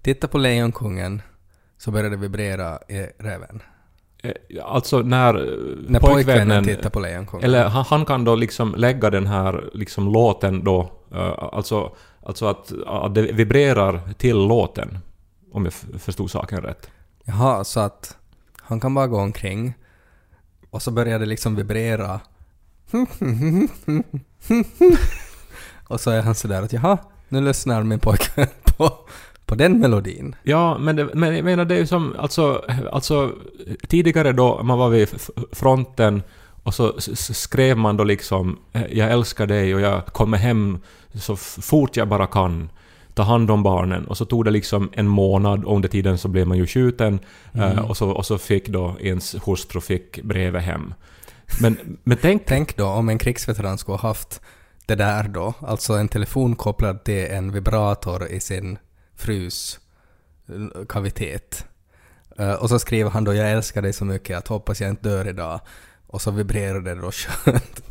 tittar 0.03 0.29
på 0.29 0.39
Lejonkungen 0.39 1.23
så 1.79 1.91
börjar 1.91 2.11
det 2.11 2.17
vibrera 2.17 2.79
i 2.89 3.07
räven. 3.19 3.63
eh, 4.23 4.33
Alltså 4.65 4.99
när, 4.99 5.35
eh, 5.35 5.59
När 5.89 6.01
pojkvännen 6.01 6.65
tittar 6.65 6.91
på 6.91 7.01
Lejonkungen. 7.01 7.45
Eller 7.45 7.65
han, 7.69 7.85
han 7.89 8.05
kan 8.05 8.25
då 8.25 8.35
liksom 8.35 8.75
lägga 8.75 9.11
den 9.11 9.27
här 9.27 9.71
liksom 9.75 10.13
låten 10.13 10.65
då, 10.65 10.91
alltså, 11.53 11.93
alltså 12.27 12.47
att, 12.47 12.73
att 12.87 13.15
det 13.15 13.23
vibrerar 13.23 14.01
till 14.19 14.37
låten. 14.37 14.99
Om 15.53 15.65
jag 15.65 15.73
förstod 16.01 16.31
saken 16.31 16.61
rätt. 16.63 16.91
Jaha, 17.25 17.65
så 17.65 17.81
att 17.81 18.17
han 18.67 18.81
kan 18.81 18.95
bara 18.95 19.07
gå 19.07 19.21
omkring 19.21 19.75
och 20.71 20.83
så 20.83 20.91
börjar 20.91 21.19
det 21.19 21.27
liksom 21.27 21.57
vibrera. 21.57 22.21
och 25.89 26.01
så 26.01 26.11
är 26.11 26.23
han 26.23 26.35
sådär 26.35 26.63
att 26.63 26.73
jaha, 26.73 26.99
nu 27.29 27.41
lyssnar 27.41 27.83
min 27.83 27.99
pojke 27.99 28.49
på, 28.65 28.93
på 29.47 29.55
den 29.55 29.81
melodin. 29.81 30.37
Ja, 30.43 30.79
men, 30.79 30.97
det, 30.97 31.15
men 31.15 31.37
jag 31.37 31.45
menar 31.45 31.65
det 31.65 31.75
är 31.75 31.79
ju 31.79 31.87
som, 31.87 32.17
alltså, 32.19 32.65
alltså 32.93 33.33
tidigare 33.89 34.33
då 34.33 34.63
man 34.63 34.79
var 34.79 34.89
vid 34.89 35.09
fronten 35.53 36.23
och 36.63 36.75
så 36.75 36.95
skrev 37.17 37.77
man 37.77 37.97
då 37.97 38.05
liksom 38.05 38.59
”Jag 38.73 39.11
älskar 39.11 39.47
dig” 39.47 39.75
och 39.75 39.81
”Jag 39.81 40.07
kommer 40.07 40.39
hem 40.39 40.79
så 41.15 41.37
fort 41.37 41.97
jag 41.97 42.09
bara 42.09 42.27
kan”. 42.27 42.71
Ta 43.17 43.23
hand 43.23 43.51
om 43.51 43.63
barnen. 43.63 44.07
Och 44.07 44.17
så 44.17 44.25
tog 44.25 44.45
det 44.45 44.51
liksom 44.51 44.91
en 44.93 45.09
månad 45.09 45.65
och 45.65 45.77
under 45.77 45.89
tiden 45.89 46.19
så 46.19 46.29
blev 46.29 46.47
man 46.47 46.57
ju 46.59 46.67
skjuten. 46.67 47.19
eh, 47.55 47.79
Och, 47.79 47.97
så, 47.97 48.11
och 48.11 48.27
så 48.27 48.39
fick 48.39 48.69
då 48.69 48.97
ens 49.01 49.35
hustru 49.47 49.81
fick 49.81 50.23
brevet 50.23 50.63
hem. 50.63 50.95
Men, 51.61 51.99
men 52.05 52.19
tänk... 52.23 52.43
Tänk 52.47 52.77
då 52.77 52.87
om 52.87 53.09
en 53.09 53.19
krigsveteran 53.19 53.79
skulle 53.79 53.97
ha 53.99 54.09
haft 54.09 54.41
det 54.87 54.95
där 54.95 55.29
då, 55.29 55.55
alltså 55.61 55.93
en 55.93 56.09
telefon 56.09 56.57
kopplad 56.57 57.05
till 57.05 57.27
en 57.27 57.53
vibrator 57.53 58.27
i 58.29 58.41
sin 58.41 58.79
frus 59.17 59.79
eh, 60.49 60.87
kavitet. 60.89 61.65
Eh, 62.39 62.53
och 62.53 62.69
så 62.69 62.79
skriver 62.79 63.11
han 63.11 63.25
då 63.25 63.35
”Jag 63.35 63.53
älskar 63.53 63.83
dig 63.83 63.93
så 63.93 64.05
mycket 64.05 64.39
att 64.39 64.49
hoppas 64.49 64.81
jag 64.81 64.91
inte 64.91 65.09
dör 65.09 65.29
idag” 65.29 65.61
och 66.07 66.23
så 66.23 66.31
vibrerar 66.31 66.81
det 66.81 66.95
då 66.95 67.11
skönt. 67.13 67.83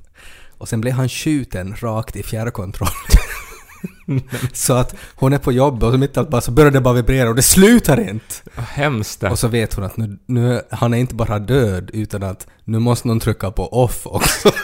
Och 0.58 0.70
sen 0.70 0.82
blir 0.82 0.92
han 0.92 1.10
skjuten 1.10 1.76
rakt 1.76 2.16
i 2.16 2.24
fjärrkontroll. 2.24 2.90
så 4.54 4.74
att 4.74 4.96
hon 5.16 5.34
är 5.34 5.38
på 5.38 5.52
jobbet 5.52 5.84
och 5.84 5.92
så 5.92 5.98
mitt 5.98 6.18
allt 6.18 6.30
bara 6.30 6.42
så 6.42 6.52
börjar 6.52 6.72
det 6.72 6.82
bara 6.82 6.94
vibrera 6.94 7.30
och 7.30 7.36
det 7.36 7.42
slutar 7.42 8.10
inte. 8.10 8.36
Hemskt 8.56 9.20
det. 9.20 9.30
Och 9.30 9.40
så 9.40 9.48
vet 9.48 9.74
hon 9.74 9.84
att 9.86 9.98
nu, 9.98 10.18
nu, 10.26 10.62
han 10.70 10.94
är 10.94 10.98
inte 10.98 11.16
bara 11.16 11.40
död 11.40 11.90
utan 11.94 12.24
att 12.24 12.48
nu 12.64 12.80
måste 12.80 13.08
någon 13.08 13.20
trycka 13.20 13.52
på 13.52 13.84
off 13.84 14.08
också. 14.08 14.52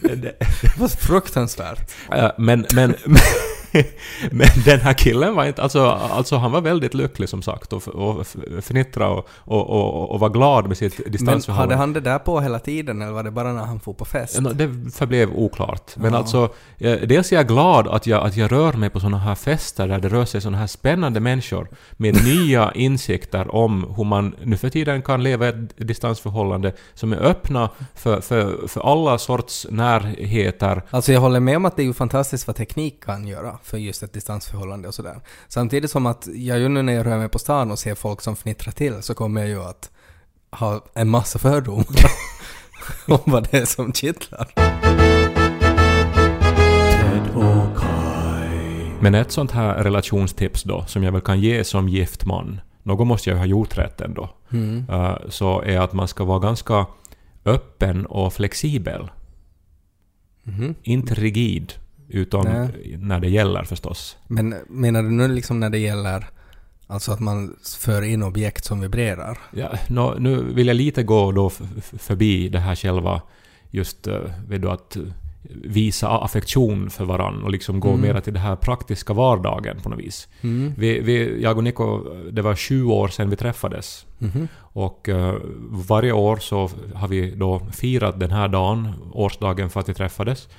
Det 0.00 0.78
var 0.78 0.88
fruktansvärt. 0.88 1.90
Eh, 2.14 2.30
Men, 2.38 2.66
men, 2.74 2.94
men 3.04 3.20
den 4.64 4.80
här 4.80 4.92
killen 4.92 5.34
var 5.34 5.44
inte... 5.44 5.62
Alltså, 5.62 5.86
alltså 5.90 6.36
han 6.36 6.52
var 6.52 6.60
väldigt 6.60 6.94
lycklig 6.94 7.28
som 7.28 7.42
sagt 7.42 7.72
och, 7.72 7.88
och 7.88 8.26
fnittra 8.60 9.08
och, 9.08 9.28
och, 9.38 9.70
och, 9.70 10.10
och 10.10 10.20
var 10.20 10.28
glad 10.28 10.68
med 10.68 10.76
sitt 10.76 10.98
Men 10.98 11.04
hade 11.04 11.10
distansförhållande. 11.10 11.76
han 11.76 11.92
det 11.92 12.00
där 12.00 12.18
på 12.18 12.40
hela 12.40 12.58
tiden 12.58 13.02
eller 13.02 13.12
var 13.12 13.22
det 13.22 13.30
bara 13.30 13.52
när 13.52 13.64
han 13.64 13.80
får 13.80 13.92
på 13.94 14.04
fest? 14.04 14.38
Det 14.54 14.90
förblev 14.94 15.30
oklart. 15.34 15.96
Men 15.96 16.12
Ja. 16.12 16.18
alltså, 16.18 16.48
eh, 16.78 16.98
dels 16.98 17.32
är 17.32 17.36
jag 17.36 17.46
glad 17.48 17.88
att 17.88 18.06
jag, 18.06 18.26
att 18.26 18.36
jag 18.36 18.52
rör 18.52 18.72
mig 18.72 18.90
på 18.90 19.00
sådana 19.00 19.18
här 19.18 19.34
fester 19.34 19.88
där 19.88 19.98
det 19.98 20.08
rör 20.08 20.24
sig 20.24 20.40
sådana 20.40 20.58
här 20.58 20.66
spännande 20.66 21.20
människor 21.20 21.68
med 21.92 22.24
nya 22.24 22.72
insikter 22.72 23.54
om 23.54 23.94
hur 23.96 24.04
man 24.04 24.34
nu 24.42 24.56
för 24.56 24.70
tiden 24.70 25.02
kan 25.02 25.22
leva 25.22 25.48
ett 25.48 25.76
distansförhållande 25.76 26.72
som 26.94 27.12
är 27.12 27.16
öppna 27.16 27.70
för, 27.94 28.20
för, 28.20 28.66
för 28.68 28.92
alla 28.92 29.18
sorts 29.18 29.66
närheter. 29.70 30.82
Alltså 30.90 31.12
jag 31.12 31.20
håller 31.20 31.40
med 31.40 31.56
om 31.56 31.64
att 31.64 31.76
det 31.76 31.82
är 31.82 31.86
ju 31.86 31.92
fantastiskt 31.94 32.46
vad 32.46 32.56
teknik 32.56 33.04
kan 33.04 33.26
göra 33.26 33.57
för 33.62 33.78
just 33.78 34.02
ett 34.02 34.12
distansförhållande 34.12 34.88
och 34.88 34.94
sådär. 34.94 35.20
Samtidigt 35.48 35.90
som 35.90 36.06
att 36.06 36.28
jag 36.34 36.58
ju 36.58 36.68
nu 36.68 36.82
när 36.82 36.92
jag 36.92 37.06
rör 37.06 37.18
mig 37.18 37.28
på 37.28 37.38
stan 37.38 37.70
och 37.70 37.78
ser 37.78 37.94
folk 37.94 38.20
som 38.20 38.36
fnittrar 38.36 38.72
till 38.72 39.02
så 39.02 39.14
kommer 39.14 39.40
jag 39.40 39.50
ju 39.50 39.62
att 39.62 39.90
ha 40.50 40.84
en 40.94 41.08
massa 41.08 41.38
fördomar 41.38 41.86
om 43.06 43.18
vad 43.24 43.48
det 43.50 43.56
är 43.58 43.64
som 43.64 43.92
kittlar. 43.92 44.48
Men 49.00 49.14
ett 49.14 49.30
sånt 49.32 49.50
här 49.50 49.74
relationstips 49.84 50.62
då, 50.62 50.84
som 50.86 51.02
jag 51.02 51.12
väl 51.12 51.20
kan 51.20 51.40
ge 51.40 51.64
som 51.64 51.88
gift 51.88 52.24
man, 52.24 52.60
något 52.82 53.06
måste 53.06 53.30
jag 53.30 53.36
ju 53.36 53.38
ha 53.38 53.46
gjort 53.46 53.78
rätt 53.78 54.00
ändå, 54.00 54.30
Mm. 54.52 54.84
eh, 54.90 55.16
så 55.28 55.62
är 55.62 55.78
att 55.80 55.92
man 55.92 56.08
ska 56.08 56.24
vara 56.24 56.38
ganska 56.38 56.86
öppen 57.44 58.06
och 58.06 58.32
flexibel. 58.32 59.10
Mhm. 60.42 60.74
Inte 60.82 61.14
rigid, 61.14 61.72
utom 62.08 62.44
Nej. 62.44 62.96
när 62.98 63.20
det 63.20 63.28
gäller 63.28 63.62
förstås. 63.64 64.16
Men 64.26 64.54
menar 64.68 65.02
du 65.02 65.10
nu 65.10 65.28
liksom 65.28 65.60
när 65.60 65.70
det 65.70 65.78
gäller 65.78 66.26
alltså 66.86 67.12
att 67.12 67.20
man 67.20 67.56
för 67.78 68.02
in 68.02 68.22
objekt 68.22 68.64
som 68.64 68.80
vibrerar? 68.80 69.38
Ja, 69.52 69.70
nå, 69.88 70.14
nu 70.18 70.42
vill 70.42 70.66
jag 70.66 70.76
lite 70.76 71.02
gå 71.02 71.32
då 71.32 71.50
förbi 71.98 72.48
det 72.48 72.58
här 72.58 72.74
själva, 72.74 73.22
just 73.70 74.08
uh, 74.08 74.14
vet 74.48 74.62
du, 74.62 74.70
att 74.70 74.96
eh, 74.96 75.02
visa 75.64 76.08
affektion 76.08 76.90
för 76.90 77.04
varann 77.04 77.42
och 77.42 77.50
liksom 77.50 77.80
gå 77.80 77.88
Mm. 77.88 78.00
mera 78.00 78.20
till 78.20 78.32
det 78.34 78.40
här 78.40 78.56
praktiska 78.56 79.12
vardagen 79.12 79.80
på 79.82 79.88
något 79.88 79.98
vis. 79.98 80.28
Mm. 80.40 80.72
Vi, 80.78 81.00
vi, 81.00 81.42
jag 81.42 81.56
och 81.56 81.64
Niko, 81.64 82.04
det 82.30 82.42
var 82.42 82.54
sju 82.56 82.84
år 82.84 83.08
sedan 83.08 83.30
vi 83.30 83.36
träffades. 83.36 84.06
Mhm. 84.18 84.48
Och 84.58 85.08
eh, 85.08 85.34
varje 85.70 86.12
år 86.12 86.36
så 86.36 86.70
har 86.94 87.08
vi 87.08 87.30
då 87.34 87.60
firat 87.72 88.20
den 88.20 88.30
här 88.30 88.48
dagen, 88.48 88.94
årsdagen 89.12 89.70
för 89.70 89.80
att 89.80 89.88
vi 89.88 89.94
träffades, 89.94 90.46
eh, 90.46 90.50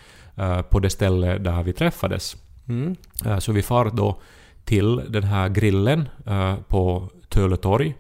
på 0.70 0.80
det 0.80 0.90
ställe 0.90 1.38
där 1.38 1.64
vi 1.64 1.74
träffades. 1.74 2.36
Mm. 2.68 2.96
Eh, 3.26 3.40
så 3.40 3.52
vi 3.52 3.62
far 3.62 3.92
då 3.94 4.20
till 4.66 5.02
den 5.10 5.24
här 5.24 5.50
grillen 5.50 6.10
eh, 6.26 6.56
på 6.68 7.10
Töle 7.30 7.58
torg 7.58 7.96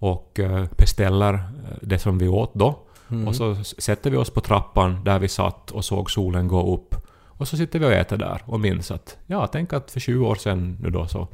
och 0.00 0.40
eh, 0.40 0.64
beställer 0.78 1.34
eh, 1.34 1.40
det 1.82 1.98
som 1.98 2.18
vi 2.18 2.28
åt 2.28 2.54
då. 2.54 2.78
Mm. 3.10 3.28
Och 3.28 3.34
så 3.36 3.54
sätter 3.64 4.10
vi 4.10 4.16
oss 4.16 4.30
på 4.30 4.40
trappan 4.40 5.04
där 5.04 5.18
vi 5.18 5.28
satt 5.28 5.70
och 5.70 5.84
såg 5.84 6.10
solen 6.10 6.48
gå 6.48 6.74
upp. 6.74 6.94
Och 7.26 7.48
så 7.48 7.56
sitter 7.56 7.78
vi 7.78 7.84
och 7.86 7.92
äter 7.92 8.16
där 8.16 8.42
och 8.44 8.60
minns 8.60 8.90
att 8.90 9.16
ja, 9.26 9.46
tänk 9.46 9.72
att 9.72 9.90
för 9.90 10.00
20 10.00 10.26
år 10.26 10.34
sedan 10.34 10.78
nu 10.82 10.90
då 10.90 11.06
så, 11.06 11.28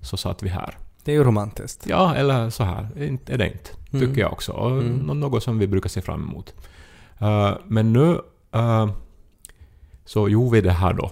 så 0.00 0.16
satt 0.16 0.42
vi 0.42 0.48
här. 0.48 0.78
Det 1.04 1.12
är 1.12 1.16
ju 1.16 1.24
romantiskt. 1.24 1.86
Ja, 1.88 2.14
eller 2.14 2.50
så 2.50 2.64
här 2.64 2.88
är 2.96 3.00
det 3.38 3.46
inte. 3.46 3.72
Mm. 3.92 4.08
Tycker 4.08 4.20
jag 4.20 4.32
också. 4.32 4.52
Och 4.52 4.70
Mm. 4.70 4.92
nå- 4.98 5.14
Något 5.14 5.42
som 5.42 5.58
vi 5.58 5.66
brukar 5.66 5.88
se 5.88 6.00
fram 6.00 6.22
emot. 6.22 6.54
Eh, 7.18 7.50
men 7.66 7.92
nu 7.92 8.18
eh, 8.52 8.90
så 10.10 10.28
gjorde 10.28 10.50
vi 10.56 10.60
det 10.60 10.72
här 10.72 10.92
då. 10.92 11.10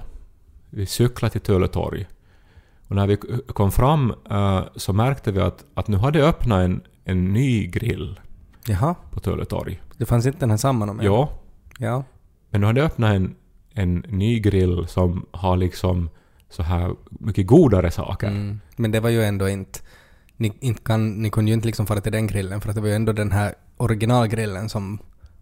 Vi 0.70 0.86
cyklade 0.86 1.32
till 1.32 1.40
Töle 1.40 1.68
torg. 1.68 2.06
Och 2.88 2.96
när 2.96 3.06
vi 3.06 3.16
kom 3.46 3.72
fram 3.72 4.14
eh, 4.30 4.62
så 4.76 4.92
märkte 4.92 5.32
vi 5.32 5.40
att, 5.40 5.64
att 5.74 5.88
nu 5.88 5.96
hade 5.96 6.22
öppnat 6.28 6.60
en, 6.64 6.80
en 7.04 7.32
ny 7.32 7.66
grill 7.66 8.20
Jaha, 8.66 8.94
på 9.12 9.20
Töle 9.20 9.44
torg. 9.44 9.80
det 9.96 10.06
fanns 10.06 10.26
inte 10.26 10.38
den 10.38 10.50
här 10.50 10.56
samma 10.56 10.84
någon? 10.84 11.00
Ja, 11.02 11.28
Ja. 11.78 12.04
men 12.50 12.60
nu 12.60 12.66
hade 12.66 12.82
öppnat 12.82 13.14
en, 13.14 13.34
en 13.74 14.04
ny 14.08 14.40
grill 14.40 14.86
som 14.88 15.26
har 15.30 15.56
liksom 15.56 16.10
så 16.50 16.62
här 16.62 16.94
mycket 17.10 17.46
godare 17.46 17.90
saker. 17.90 18.26
Mm. 18.28 18.60
Men 18.76 18.90
det 18.90 19.00
var 19.00 19.10
ju 19.10 19.22
ändå 19.24 19.48
inte... 19.48 19.80
Ni, 20.36 20.52
inte 20.60 20.82
kan, 20.82 21.22
ni 21.22 21.30
kunde 21.30 21.50
ju 21.50 21.54
inte 21.54 21.66
liksom 21.66 21.86
fara 21.86 22.00
till 22.00 22.12
den 22.12 22.26
grillen 22.26 22.60
för 22.60 22.68
att 22.68 22.74
det 22.74 22.80
var 22.80 22.88
ju 22.88 22.94
ändå 22.94 23.12
den 23.12 23.32
här 23.32 23.54
originalgrillen 23.76 24.68
som 24.68 24.98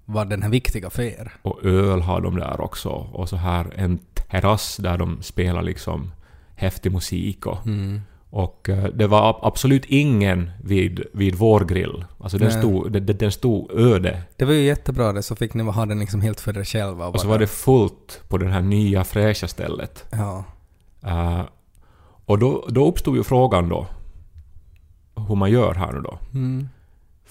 var 0.07 0.25
den 0.25 0.43
här 0.43 0.51
viktiga 0.51 0.91
för 0.91 1.03
er. 1.03 1.33
Och 1.43 1.65
öl 1.65 2.01
har 2.01 2.21
de 2.21 2.37
där 2.37 2.61
också. 2.61 2.89
Och 2.89 3.29
så 3.29 3.37
här 3.37 3.67
en 3.77 3.99
terrass 4.31 4.77
där 4.77 4.99
de 4.99 5.23
spelar 5.23 5.63
liksom 5.63 6.13
häftig 6.57 6.93
musik 6.93 7.47
och, 7.47 7.67
Mm. 7.67 8.01
och 8.31 8.69
eh, 8.69 8.85
det 8.85 9.07
var 9.07 9.31
ab- 9.31 9.41
absolut 9.43 9.85
ingen 9.85 10.51
vid, 10.65 11.05
vid 11.15 11.35
vår 11.35 11.61
grill. 11.65 12.05
Alltså 12.21 12.39
den 12.39 12.49
Nej. 12.49 12.59
stod, 12.59 12.93
den, 12.93 13.07
den 13.07 13.33
stod 13.33 13.71
öde. 13.73 14.23
Det 14.37 14.45
var 14.45 14.53
ju 14.53 14.61
jättebra 14.63 15.13
det, 15.13 15.23
så 15.23 15.37
fick 15.37 15.55
ni 15.55 15.63
ha 15.65 15.87
den 15.87 15.99
liksom 15.99 16.21
helt 16.21 16.41
för 16.41 16.59
er 16.59 16.65
själva. 16.65 17.07
Och 17.09 17.21
så 17.21 17.27
bara- 17.27 17.33
var 17.35 17.39
det 17.39 17.47
fullt 17.47 18.23
på 18.29 18.39
det 18.39 18.49
här 18.49 18.63
nya 18.63 19.05
fräscha 19.05 19.49
stället. 19.49 20.05
Ja. 20.11 20.45
Eh, 21.07 21.43
och 22.27 22.39
då, 22.39 22.67
då 22.69 22.89
uppstod 22.89 23.17
ju 23.17 23.23
frågan 23.23 23.69
då 23.69 23.87
hur 25.29 25.35
man 25.35 25.51
gör 25.51 25.75
här 25.75 25.93
nu 25.93 26.01
då. 26.01 26.19
Mm. 26.35 26.69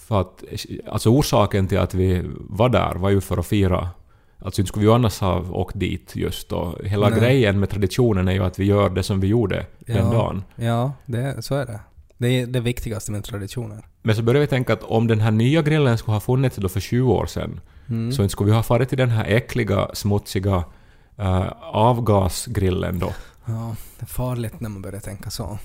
För 0.07 0.21
att, 0.21 0.43
alltså 0.87 1.09
orsaken 1.09 1.67
till 1.67 1.79
att 1.79 1.93
vi 1.93 2.23
var 2.39 2.69
där 2.69 2.95
var 2.95 3.09
ju 3.09 3.21
för 3.21 3.37
att 3.37 3.45
fira 3.45 3.89
Alltså 4.39 4.61
inte 4.61 4.67
skulle 4.67 4.81
vi 4.85 4.89
ju 4.89 4.95
annars 4.95 5.19
ha 5.19 5.39
åkt 5.51 5.79
dit 5.79 6.15
just 6.15 6.49
då. 6.49 6.77
Hela 6.83 7.09
Nej. 7.09 7.19
grejen 7.19 7.59
med 7.59 7.69
traditionen 7.69 8.27
är 8.27 8.31
ju 8.31 8.43
att 8.43 8.59
vi 8.59 8.65
gör 8.65 8.89
det 8.89 9.03
som 9.03 9.19
vi 9.19 9.27
gjorde 9.27 9.65
den 9.79 9.95
Ja. 9.97 10.11
dagen. 10.11 10.43
Ja, 10.55 10.91
det, 11.05 11.41
så 11.45 11.55
är 11.55 11.65
det. 11.65 11.79
Det 12.17 12.27
är 12.27 12.47
det 12.47 12.59
viktigaste 12.59 13.11
med 13.11 13.23
traditioner. 13.23 13.85
Men 14.03 14.15
så 14.15 14.21
började 14.23 14.39
vi 14.39 14.47
tänka 14.47 14.73
att 14.73 14.83
om 14.83 15.07
den 15.07 15.19
här 15.19 15.31
nya 15.31 15.61
grillen 15.61 15.97
skulle 15.97 16.15
ha 16.15 16.19
funnits 16.19 16.55
då 16.55 16.69
för 16.69 16.79
20 16.79 17.13
år 17.13 17.25
sedan 17.25 17.59
Mm. 17.89 18.11
så 18.11 18.21
inte 18.23 18.31
skulle 18.31 18.49
vi 18.49 18.55
ha 18.55 18.63
farit 18.63 18.89
till 18.89 18.97
den 18.97 19.09
här 19.09 19.25
äckliga, 19.25 19.89
smutsiga 19.93 20.63
uh, 21.19 21.51
avgasgrillen 21.61 22.99
då 22.99 23.13
Ja, 23.45 23.75
det 23.99 24.03
är 24.03 24.07
farligt 24.07 24.59
när 24.59 24.69
man 24.69 24.81
börjar 24.81 24.99
tänka 24.99 25.29
så. 25.29 25.59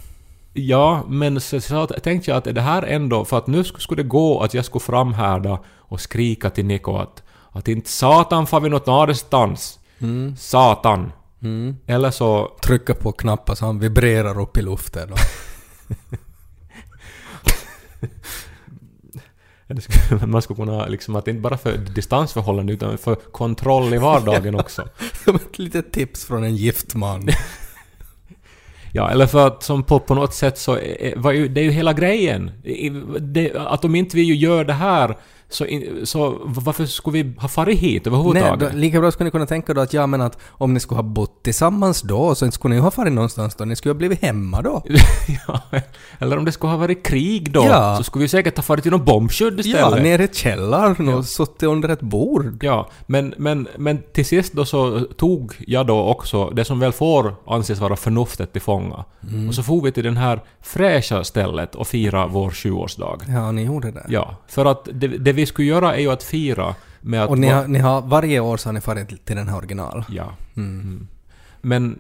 Ja, 0.52 1.04
men 1.08 1.40
så, 1.40 1.60
så 1.60 1.86
tänkte 1.86 2.30
jag 2.30 2.38
att 2.38 2.54
det 2.54 2.60
här 2.60 2.82
ändå, 2.82 3.24
för 3.24 3.38
att 3.38 3.46
nu 3.46 3.62
sk- 3.62 3.78
skulle 3.78 4.02
det 4.02 4.08
gå 4.08 4.40
att 4.42 4.54
jag 4.54 4.64
skulle 4.64 4.80
framhärda 4.80 5.58
och 5.76 6.00
skrika 6.00 6.50
till 6.50 6.64
Niko 6.66 6.96
att, 6.96 7.22
att 7.52 7.68
inte 7.68 7.90
satan 7.90 8.46
får 8.46 8.60
vi 8.60 8.68
något 8.68 8.86
någonstans. 8.86 9.78
Satan. 10.38 11.12
Eller 11.86 12.10
så... 12.10 12.50
Trycka 12.62 12.94
på 12.94 13.12
knappar 13.12 13.54
så 13.54 13.66
han 13.66 13.78
vibrerar 13.78 14.40
upp 14.40 14.56
i 14.56 14.62
luften. 14.62 15.12
Och 15.12 15.18
Man 20.28 20.42
skulle 20.42 20.56
kunna 20.56 20.86
liksom 20.86 21.16
att 21.16 21.28
inte 21.28 21.40
bara 21.40 21.58
för 21.58 21.76
distansförhållande 21.76 22.72
utan 22.72 22.98
för 22.98 23.14
kontroll 23.14 23.94
i 23.94 23.98
vardagen 23.98 24.54
också. 24.60 24.88
Som 25.24 25.36
ett 25.36 25.58
litet 25.58 25.92
tips 25.92 26.24
från 26.24 26.44
en 26.44 26.56
gift 26.56 26.94
man. 26.94 27.28
Ja, 28.92 29.10
eller 29.10 29.26
för 29.26 29.46
att 29.46 29.62
som 29.62 29.82
på, 29.82 29.98
på 29.98 30.14
något 30.14 30.34
sätt 30.34 30.58
så 30.58 30.76
är, 30.76 31.16
var 31.16 31.32
ju, 31.32 31.48
det 31.48 31.60
är 31.60 31.64
ju 31.64 31.70
hela 31.70 31.92
grejen. 31.92 32.50
Det, 33.20 33.52
att 33.56 33.84
om 33.84 33.94
inte 33.94 34.16
vi 34.16 34.22
ju 34.22 34.34
gör 34.34 34.64
det 34.64 34.72
här 34.72 35.16
så, 35.50 35.66
in, 35.66 36.06
så 36.06 36.38
varför 36.44 36.86
skulle 36.86 37.22
vi 37.22 37.34
ha 37.38 37.48
farit 37.48 37.78
hit 37.78 38.04
Nej, 38.04 38.14
överhuvudtaget? 38.14 38.72
då, 38.72 38.78
lika 38.78 39.00
bra 39.00 39.10
skulle 39.10 39.24
ni 39.24 39.30
kunna 39.30 39.46
tänka 39.46 39.74
då 39.74 39.80
att 39.80 39.92
ja 39.92 40.06
men 40.06 40.20
att 40.20 40.38
om 40.50 40.74
ni 40.74 40.80
skulle 40.80 40.96
ha 40.98 41.02
bott 41.02 41.42
tillsammans 41.42 42.02
då 42.02 42.34
så 42.34 42.50
skulle 42.50 42.74
ni 42.74 42.80
ha 42.80 42.90
farit 42.90 43.12
någonstans 43.12 43.54
då. 43.54 43.64
Ni 43.64 43.76
skulle 43.76 43.90
ha 43.92 43.98
blivit 43.98 44.22
hemma 44.22 44.62
då. 44.62 44.82
ja, 45.46 45.60
eller 46.18 46.36
om 46.38 46.44
det 46.44 46.52
skulle 46.52 46.70
ha 46.70 46.78
varit 46.78 47.06
krig 47.06 47.52
då, 47.52 47.64
Ja. 47.64 47.94
så 47.96 48.02
skulle 48.04 48.22
vi 48.22 48.28
säkert 48.28 48.56
ha 48.56 48.62
farit 48.62 48.82
till 48.82 48.92
någon 48.92 49.04
bombskydd 49.04 49.54
Ja, 49.54 49.60
istället. 49.60 50.02
nere 50.02 50.24
i 50.24 50.28
källaren 50.32 51.08
och 51.08 51.24
suttit 51.24 51.62
under 51.62 51.88
ett 51.88 52.00
bord. 52.00 52.64
Ja, 52.64 52.88
men, 53.06 53.34
men, 53.36 53.68
men 53.78 54.02
till 54.12 54.26
sist 54.26 54.52
då 54.52 54.64
så 54.64 55.00
tog 55.00 55.54
jag 55.66 55.86
då 55.86 56.00
också 56.04 56.50
det 56.50 56.64
som 56.64 56.80
väl 56.80 56.92
får 56.92 57.34
anses 57.46 57.78
vara 57.78 57.96
förnuftet 57.96 58.52
till 58.52 58.62
fånga. 58.62 59.04
Mm. 59.28 59.48
Och 59.48 59.54
så 59.54 59.62
for 59.62 59.82
vi 59.82 59.92
till 59.92 60.04
den 60.04 60.16
här 60.16 60.42
fräscha 60.62 61.24
stället 61.24 61.74
och 61.74 61.86
fira 61.86 62.26
vår 62.26 62.50
sjuårsdag. 62.50 63.18
Ja, 63.28 63.52
ni 63.52 63.64
gjorde 63.64 63.90
det. 63.90 64.06
Ja, 64.08 64.36
för 64.48 64.64
att 64.64 64.88
det, 64.92 65.08
det 65.08 65.32
vi 65.40 65.46
skulle 65.46 65.68
göra 65.68 65.94
är 65.96 66.00
ju 66.00 66.10
att 66.12 66.22
fira 66.22 66.74
med 67.00 67.22
att... 67.24 67.30
Och 67.30 67.38
ni 67.38 67.48
har, 67.48 67.68
ni 67.68 67.78
har, 67.78 68.02
varje 68.02 68.40
år 68.40 68.56
så 68.56 68.68
har 68.68 68.72
ni 68.72 68.80
farit 68.80 69.24
till 69.26 69.36
den 69.36 69.48
här 69.48 69.56
original. 69.56 70.04
Ja. 70.08 70.34
Mm. 70.56 71.06
Men 71.60 71.98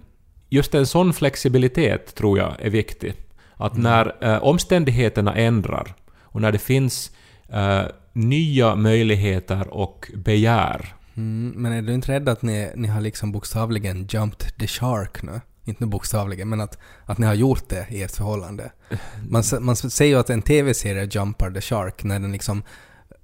just 0.48 0.74
en 0.74 0.86
sån 0.86 1.12
flexibilitet 1.12 2.14
tror 2.14 2.38
jag 2.38 2.54
är 2.58 2.70
viktig. 2.70 3.14
Att 3.54 3.76
när 3.76 4.24
eh, 4.24 4.42
omständigheterna 4.42 5.34
ändrar 5.34 5.94
och 6.22 6.40
när 6.40 6.52
det 6.52 6.58
finns 6.58 7.10
eh, 7.48 7.82
nya 8.12 8.74
möjligheter 8.74 9.68
och 9.68 10.10
begär. 10.14 10.94
Mm, 11.16 11.52
men 11.56 11.72
är 11.72 11.82
du 11.82 11.94
inte 11.94 12.12
rädd 12.12 12.28
att 12.28 12.42
ni, 12.42 12.70
ni 12.74 12.88
har 12.88 13.00
liksom 13.00 13.32
bokstavligen 13.32 14.06
jumped 14.10 14.58
the 14.58 14.66
shark 14.66 15.22
nu? 15.22 15.40
Inte 15.64 15.84
nu 15.84 15.90
bokstavligen, 15.90 16.48
men 16.48 16.60
att, 16.60 16.78
att 17.04 17.18
ni 17.18 17.26
har 17.26 17.34
gjort 17.34 17.68
det 17.68 17.86
i 17.90 18.02
ert 18.02 18.10
förhållande. 18.16 18.72
Man, 19.28 19.40
s- 19.40 19.54
man 19.60 19.76
säger 19.76 20.14
ju 20.14 20.20
att 20.20 20.30
en 20.30 20.42
TV-serie 20.42 21.08
jumpar 21.10 21.50
the 21.50 21.60
shark 21.60 22.04
när 22.04 22.18
den 22.20 22.32
liksom 22.32 22.62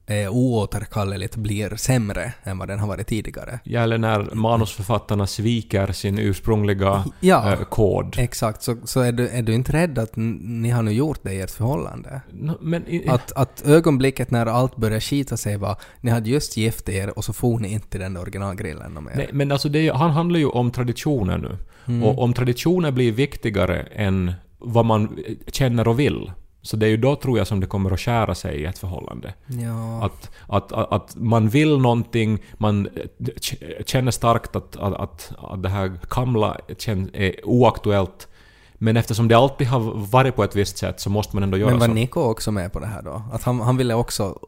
eh, 0.07 0.31
oåterkalleligt 0.31 1.37
blir 1.37 1.77
sämre 1.77 2.33
än 2.45 2.59
vad 2.59 2.69
den 2.69 2.79
har 2.79 2.89
varit 2.89 3.07
tidigare. 3.07 3.61
Ja, 3.65 3.81
eller 3.81 3.99
när 3.99 4.35
manusförfattarna 4.35 5.27
sviker 5.27 5.93
sin 5.93 6.19
ursprungliga 6.19 7.05
Ja. 7.21 7.53
eh, 7.53 7.59
kod. 7.65 8.19
Exakt, 8.19 8.63
så, 8.63 8.77
så 8.85 9.01
är, 9.01 9.13
du, 9.13 9.29
är 9.29 9.43
du 9.43 9.55
inte 9.55 9.73
rädd 9.73 9.99
att 9.99 10.13
ni 10.17 10.71
har 10.71 10.83
nu 10.83 10.93
gjort 10.93 11.19
det 11.23 11.33
i 11.33 11.41
ert 11.41 11.51
förhållande? 11.51 12.21
Nå, 12.33 12.59
Men, 12.61 12.87
i- 12.89 13.09
Att, 13.09 13.33
att 13.33 13.63
ögonblicket 13.67 14.31
när 14.31 14.47
allt 14.47 14.77
börjar 14.77 15.01
skita 15.01 15.37
sig 15.37 15.57
var 15.57 15.77
ni 16.01 16.11
hade 16.11 16.31
just 16.31 16.57
gift 16.57 16.89
er 16.89 17.19
och 17.19 17.25
så 17.25 17.33
for 17.33 17.59
ni 17.59 17.73
inte 17.73 17.89
till 17.89 18.01
den 18.01 18.17
originalgrillen 18.17 18.95
mer. 19.05 19.13
Nej, 19.17 19.29
men 19.33 19.53
alltså 19.53 19.69
det 19.69 19.89
han 19.97 20.11
handlar 20.11 20.39
ju 20.41 20.47
om 20.47 20.71
traditioner 20.71 21.39
nu. 21.39 21.59
Mm. 21.89 22.03
Och 22.03 22.23
om 22.23 22.33
traditioner 22.33 22.91
blir 22.91 23.13
viktigare 23.13 23.81
än 23.83 24.33
vad 24.59 24.85
man 24.85 25.19
känner 25.47 25.89
och 25.89 25.99
vill, 26.01 26.31
så 26.67 26.77
det 26.77 26.87
är 26.87 26.91
ju 26.91 26.97
då 26.97 27.17
tror 27.17 27.39
jag 27.39 27.47
som 27.47 27.61
det 27.61 27.67
kommer 27.67 27.91
att 27.91 28.01
skära 28.01 28.35
sig 28.35 28.57
i 28.57 28.65
ett 28.65 28.79
förhållande. 28.79 29.35
Ja. 29.47 30.05
Att, 30.05 30.31
att, 30.47 30.73
att, 30.73 30.93
att 30.93 31.17
man 31.17 31.49
vill 31.49 31.79
någonting, 31.79 32.39
man 32.59 32.87
eh, 32.87 33.85
känner 33.87 34.11
starkt 34.11 34.57
att, 34.57 34.77
att, 34.77 34.95
att, 34.95 35.33
att 35.39 35.63
det 35.63 35.69
här 35.69 35.99
gamla 36.11 36.59
är 37.13 37.47
oaktuellt. 37.47 38.29
Men 38.79 38.97
eftersom 38.97 39.29
det 39.29 39.35
alltid 39.35 39.67
har 39.67 39.81
varit 40.11 40.37
på 40.37 40.45
ett 40.45 40.57
visst 40.57 40.79
sätt 40.79 41.01
så 41.01 41.11
måste 41.11 41.37
man 41.37 41.43
ändå 41.43 41.59
göra 41.59 41.71
Men 41.71 41.79
var 41.79 41.87
så. 41.87 41.93
Nico 41.93 42.21
också 42.21 42.53
med 42.53 42.73
på 42.73 42.81
det 42.81 42.87
här 42.87 43.03
då? 43.03 43.23
Att 43.33 43.43
han, 43.43 43.61
han 43.61 43.77
ville 43.77 43.95
också 43.95 44.39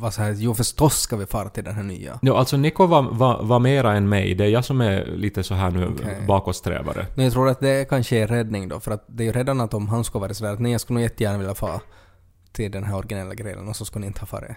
vara 0.00 0.10
så 0.10 0.22
här, 0.22 0.32
jo 0.38 0.54
förstås 0.54 1.00
ska 1.00 1.16
vi 1.16 1.26
fara 1.26 1.48
till 1.48 1.64
den 1.64 1.74
här 1.74 1.82
nya. 1.82 2.18
Ja, 2.22 2.38
alltså 2.38 2.56
Niko 2.56 2.86
var, 2.86 3.02
var, 3.02 3.42
var 3.42 3.58
mera 3.58 3.92
än 3.92 4.08
mig. 4.08 4.34
Det 4.34 4.44
är 4.44 4.48
jag 4.48 4.64
som 4.64 4.80
är 4.80 5.06
lite 5.06 5.42
så 5.42 5.54
här 5.54 5.70
nu 5.70 5.86
Okej. 5.86 6.24
bakåtsträvare. 6.26 7.06
Men 7.14 7.24
jag 7.24 7.32
tror 7.32 7.48
att 7.48 7.60
det 7.60 7.88
kanske 7.88 8.16
är 8.16 8.26
räddning 8.26 8.68
då, 8.68 8.80
för 8.80 8.90
att 8.90 9.04
det 9.08 9.22
är 9.22 9.26
ju 9.26 9.32
redan 9.32 9.60
att 9.60 9.74
om 9.74 9.88
han 9.88 10.04
skulle 10.04 10.20
vara 10.20 10.34
sådär 10.34 10.52
att 10.52 10.60
nej 10.60 10.72
jag 10.72 10.80
skulle 10.80 10.94
nog 10.94 11.02
jättegärna 11.02 11.38
vilja 11.38 11.54
fara 11.54 11.80
till 12.52 12.70
den 12.70 12.84
här 12.84 12.96
originella 12.96 13.34
grillen 13.34 13.68
och 13.68 13.76
så 13.76 13.84
skulle 13.84 14.00
ni 14.00 14.06
inte 14.06 14.20
ha 14.20 14.26
farit. 14.26 14.56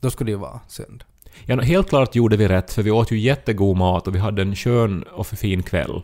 Då 0.00 0.10
skulle 0.10 0.28
det 0.28 0.32
ju 0.32 0.38
vara 0.38 0.60
synd. 0.68 1.04
Ja, 1.44 1.60
helt 1.60 1.88
klart 1.88 2.14
gjorde 2.14 2.36
vi 2.36 2.48
rätt, 2.48 2.72
för 2.72 2.82
vi 2.82 2.90
åt 2.90 3.10
ju 3.10 3.18
jättegod 3.18 3.76
mat 3.76 4.06
och 4.06 4.14
vi 4.14 4.18
hade 4.18 4.42
en 4.42 4.56
skön 4.56 5.02
och 5.02 5.26
fin 5.26 5.62
kväll. 5.62 6.02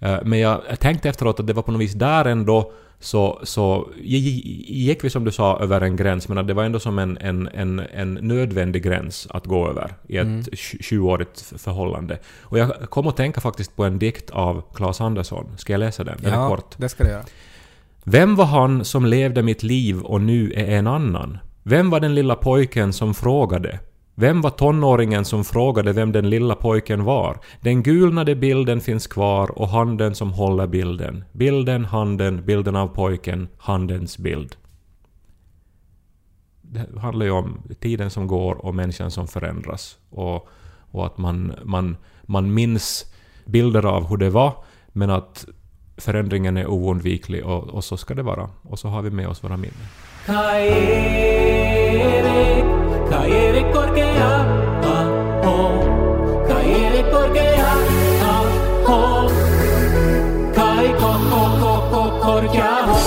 Eh, 0.00 0.18
Men 0.24 0.38
jag 0.38 0.62
tänkte 0.80 1.08
efteråt 1.08 1.40
att 1.40 1.46
det 1.46 1.52
var 1.52 1.62
på 1.62 1.72
något 1.72 1.80
vis 1.80 1.92
där 1.92 2.24
ändå 2.24 2.72
så, 3.02 3.40
så 3.42 3.88
gi- 4.02 4.64
gick 4.68 5.04
vi 5.04 5.10
som 5.10 5.24
du 5.24 5.30
sa 5.32 5.58
över 5.60 5.80
en 5.80 5.96
gräns, 5.96 6.28
men 6.28 6.38
att 6.38 6.46
det 6.46 6.54
var 6.54 6.64
ändå 6.64 6.80
som 6.80 6.98
en, 6.98 7.18
en, 7.20 7.48
en, 7.54 7.78
en 7.94 8.14
nödvändig 8.14 8.82
gräns 8.82 9.26
att 9.30 9.46
gå 9.46 9.68
över 9.68 9.94
i 10.08 10.16
ett 10.16 10.24
Mm. 10.26 10.40
20-årigt 10.40 11.58
förhållande. 11.58 12.18
Och 12.42 12.58
jag 12.58 12.72
kom 12.90 13.06
att 13.06 13.16
tänka 13.16 13.40
faktiskt 13.40 13.76
på 13.76 13.84
en 13.84 13.98
dikt 13.98 14.30
av 14.30 14.62
Claes 14.74 15.00
Andersson. 15.00 15.46
Ska 15.56 15.72
jag 15.72 15.78
läsa 15.80 16.04
den? 16.04 16.18
Den 16.20 16.32
är 16.32 16.48
kort. 16.48 16.74
det 16.76 16.88
ska 16.88 17.04
det 17.04 17.10
göra. 17.10 17.24
Vem 18.04 18.36
var 18.36 18.44
han 18.44 18.84
som 18.84 19.06
levde 19.06 19.42
mitt 19.42 19.62
liv 19.62 20.00
och 20.00 20.20
nu 20.20 20.52
är 20.56 20.70
en 20.78 20.86
annan? 20.86 21.38
Vem 21.62 21.90
var 21.90 22.00
den 22.00 22.14
lilla 22.14 22.34
pojken 22.34 22.92
som 22.92 23.14
frågade? 23.14 23.78
Vem 24.14 24.40
var 24.40 24.50
tonåringen 24.50 25.24
som 25.24 25.44
frågade 25.44 25.92
vem 25.92 26.12
den 26.12 26.30
lilla 26.30 26.54
pojken 26.54 27.04
var? 27.04 27.38
Den 27.60 27.82
gulnade 27.82 28.34
bilden 28.34 28.80
finns 28.80 29.06
kvar 29.06 29.58
och 29.58 29.68
handen 29.68 30.14
som 30.14 30.32
håller 30.32 30.66
bilden. 30.66 31.24
Bilden, 31.32 31.84
handen, 31.84 32.44
bilden 32.44 32.76
av 32.76 32.88
pojken, 32.88 33.48
handens 33.58 34.18
bild. 34.18 34.56
Det 36.60 37.00
handlar 37.00 37.26
ju 37.26 37.32
om 37.32 37.62
tiden 37.80 38.10
som 38.10 38.26
går 38.26 38.54
och 38.54 38.74
människan 38.74 39.10
som 39.10 39.28
förändras. 39.28 39.98
Och, 40.10 40.48
och 40.90 41.06
att 41.06 41.18
man, 41.18 41.54
man, 41.64 41.96
man 42.22 42.54
minns 42.54 43.14
bilder 43.44 43.86
av 43.86 44.08
hur 44.08 44.16
det 44.16 44.30
var, 44.30 44.52
men 44.88 45.10
att 45.10 45.46
förändringen 45.96 46.56
är 46.56 46.66
oundviklig 46.66 47.44
och, 47.44 47.68
och 47.68 47.84
så 47.84 47.96
ska 47.96 48.14
det 48.14 48.22
vara. 48.22 48.50
Och 48.62 48.78
så 48.78 48.88
har 48.88 49.02
vi 49.02 49.10
med 49.10 49.28
oss 49.28 49.44
våra 49.44 49.56
minnen. 49.56 49.86
Kaere 53.20 53.62
korkea, 53.72 54.28
aho. 54.82 55.56
Kaere 56.48 57.02
korkea, 57.12 57.72
aho. 58.30 59.28
Kai 60.56 60.88
ko, 61.00 61.10
ko, 61.30 61.40
ko, 61.60 61.72
ko, 61.90 62.02
korkea, 62.24 62.70
ho. 62.86 62.98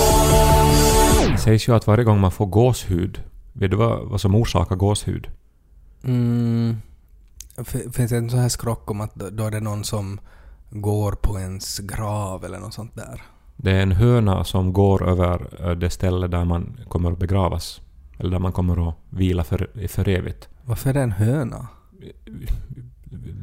Det 1.32 1.38
sägs 1.38 1.68
ju 1.68 1.74
att 1.76 1.86
varje 1.86 2.04
gång 2.04 2.20
man 2.20 2.30
får 2.32 2.46
gåshud, 2.46 3.22
vet 3.52 3.70
du 3.70 3.76
vad, 3.76 4.08
vad 4.08 4.20
som 4.20 4.34
orsakar 4.34 4.76
gåshud? 4.76 5.28
Mm. 6.04 6.76
Finns 7.92 8.10
det 8.10 8.16
en 8.16 8.30
sån 8.30 8.38
här 8.40 8.48
skrock 8.48 8.90
om 8.90 9.00
att 9.00 9.14
då- 9.14 9.30
då 9.30 9.44
är 9.46 9.50
det 9.50 9.60
någon 9.60 9.84
som 9.84 10.20
går 10.70 11.12
på 11.12 11.40
ens 11.40 11.78
grav 11.78 12.44
eller 12.44 12.58
något 12.58 12.74
sånt 12.74 12.94
där? 12.96 13.22
Det 13.56 13.70
är 13.70 13.82
en 13.82 13.92
höna 13.92 14.44
som 14.44 14.72
går 14.72 15.08
över 15.08 15.46
eh, 15.60 15.70
det 15.70 15.90
ställe 15.90 16.26
där 16.26 16.44
man 16.44 16.80
kommer 16.88 17.12
att 17.12 17.18
begravas. 17.18 17.80
Eller 18.18 18.30
där 18.30 18.38
man 18.38 18.52
kommer 18.52 18.88
att 18.88 18.94
vila 19.10 19.44
för, 19.44 19.88
för 19.88 20.08
evigt. 20.08 20.48
Varför 20.64 20.90
är 20.90 20.94
det 20.94 21.00
en 21.00 21.12
höna? 21.12 21.68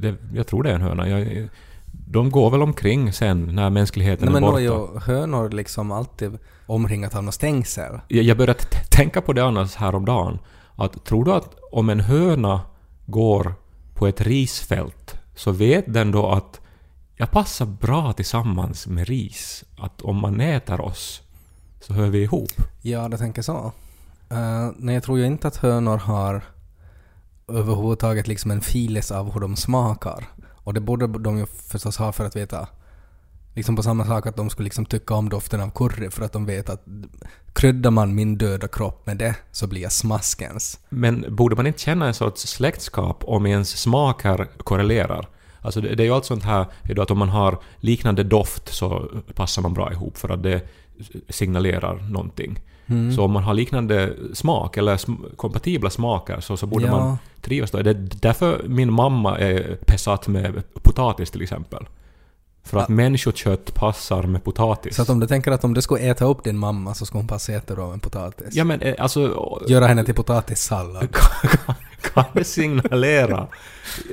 Det, 0.02 0.16
jag 0.34 0.48
tror 0.48 0.64
det 0.64 0.70
är 0.70 0.76
en 0.76 0.82
höna. 0.82 1.08
Jag, 1.10 1.50
de 1.92 2.32
går 2.32 2.50
väl 2.50 2.62
omkring 2.62 3.14
sen 3.14 3.56
när 3.56 3.70
mänskligheten 3.70 4.26
Nej, 4.26 4.34
men 4.34 4.44
är 4.44 4.48
då 4.48 4.52
borta. 4.52 4.96
är 5.04 5.12
ju 5.12 5.16
hönor 5.16 5.50
liksom 5.50 5.92
alltid 5.92 6.38
omringat 6.66 7.16
av 7.16 7.24
något 7.24 7.34
stängsel. 7.34 8.00
Jag, 8.08 8.24
jag 8.24 8.38
började 8.38 8.60
tänka 8.90 9.22
på 9.22 9.34
det 9.34 9.44
annars 9.46 9.76
häromdagen. 9.76 10.40
Att 10.76 11.06
tror 11.06 11.26
du 11.26 11.34
att 11.34 11.56
om 11.72 11.90
en 11.90 12.00
höna 12.00 12.62
går 13.06 13.54
på 13.94 14.08
ett 14.08 14.22
risfält 14.22 15.16
så 15.36 15.52
vet 15.52 15.94
den 15.94 16.12
då 16.12 16.30
att 16.30 16.62
jag 17.16 17.32
passar 17.32 17.66
bra 17.66 18.14
tillsammans 18.14 18.88
med 18.88 19.08
ris. 19.08 19.64
Att 19.78 20.02
om 20.02 20.16
man 20.22 20.42
äter 20.42 20.82
oss 20.82 21.22
så 21.80 21.94
hör 21.94 22.08
vi 22.08 22.24
ihop. 22.24 22.52
Ja, 22.82 23.08
jag 23.12 23.20
tänker 23.20 23.42
så. 23.42 23.72
Uh, 24.32 24.72
nej, 24.78 24.96
jag 24.96 25.04
tror 25.04 25.20
ju 25.20 25.26
inte 25.26 25.48
att 25.48 25.56
hönor 25.56 25.98
har 25.98 26.42
överhuvudtaget 27.48 28.28
liksom 28.28 28.52
en 28.52 28.62
filis 28.62 29.12
av 29.12 29.34
hur 29.34 29.42
de 29.42 29.56
smakar. 29.56 30.28
Och 30.64 30.74
det 30.74 30.80
borde 30.80 31.08
de 31.08 31.38
ju 31.38 31.46
förstås 31.46 31.98
ha 31.98 32.12
för 32.12 32.26
att 32.26 32.36
veta 32.36 32.68
Liksom 33.54 33.76
på 33.76 33.84
samma 33.84 34.06
sak 34.06 34.28
att 34.28 34.36
de 34.36 34.50
skulle 34.50 34.64
liksom 34.64 34.86
tycka 34.86 35.14
om 35.14 35.30
doften 35.30 35.62
av 35.62 35.70
curry 35.70 36.10
för 36.10 36.26
att 36.26 36.34
de 36.34 36.46
vet 36.46 36.70
att 36.70 36.84
kryddar 37.54 37.92
man 37.92 38.16
min 38.16 38.38
döda 38.38 38.68
kropp 38.68 39.06
med 39.06 39.18
det 39.18 39.36
så 39.52 39.68
blir 39.68 39.82
jag 39.82 39.92
smaskens. 39.92 40.80
Men 40.90 41.36
borde 41.36 41.56
man 41.56 41.68
inte 41.68 41.80
känna 41.80 42.08
en 42.08 42.14
sorts 42.14 42.42
släktskap 42.48 43.24
om 43.24 43.46
ens 43.46 43.70
smaker 43.70 44.48
korrelerar? 44.64 45.30
Alltså 45.62 45.82
det, 45.82 45.96
det 45.96 46.04
är 46.04 46.06
ju 46.06 46.14
allt 46.14 46.26
sånt 46.26 46.44
här 46.44 46.66
att 47.00 47.12
om 47.12 47.18
man 47.18 47.30
har 47.30 47.60
liknande 47.78 48.24
doft 48.24 48.74
så 48.74 49.12
passar 49.36 49.62
man 49.62 49.74
bra 49.74 49.92
ihop 49.92 50.18
för 50.18 50.30
att 50.30 50.44
det 50.44 50.62
signalerar 51.30 51.96
någonting. 51.96 52.60
Mm. 52.88 53.16
Så 53.16 53.24
om 53.24 53.32
man 53.32 53.44
har 53.44 53.54
liknande 53.54 54.14
smak 54.34 54.78
eller 54.78 54.98
sm- 54.98 55.36
kompatibla 55.36 55.90
smaker 55.90 56.40
så, 56.40 56.58
så 56.58 56.66
borde 56.68 56.86
Ja. 56.86 56.92
man 56.92 57.18
trivas 57.42 57.72
då. 57.72 57.82
Det 57.82 57.90
är 57.90 58.08
därför 58.22 58.62
min 58.68 58.94
mamma 58.94 59.38
är 59.40 59.78
besatt 59.88 60.28
med 60.28 60.64
potatis 60.84 61.32
till 61.32 61.42
exempel. 61.42 61.86
För 62.64 62.78
att 62.80 62.90
människokött 62.90 63.74
passar 63.74 64.24
med 64.24 64.44
potatis. 64.44 64.96
Så 64.96 65.02
att 65.02 65.10
om 65.10 65.20
du 65.20 65.28
tänker 65.28 65.52
att 65.52 65.64
om 65.64 65.74
du 65.74 65.82
skulle 65.82 66.00
äta 66.02 66.26
upp 66.26 66.44
din 66.44 66.58
mamma 66.58 66.94
så 66.94 67.06
skulle 67.06 67.20
hon 67.20 67.28
passa 67.28 67.52
jättebra 67.52 67.88
med 67.88 68.02
potatis. 68.02 68.48
Ja 68.56 68.64
men 68.64 68.82
eh, 68.82 68.96
alltså... 69.00 69.50
Göra 69.68 69.88
henne 69.88 70.04
till 70.06 70.14
potatissallad. 70.16 71.08
kan, 71.66 71.76
kan 72.14 72.24
det 72.34 72.44
signalera 72.44 73.48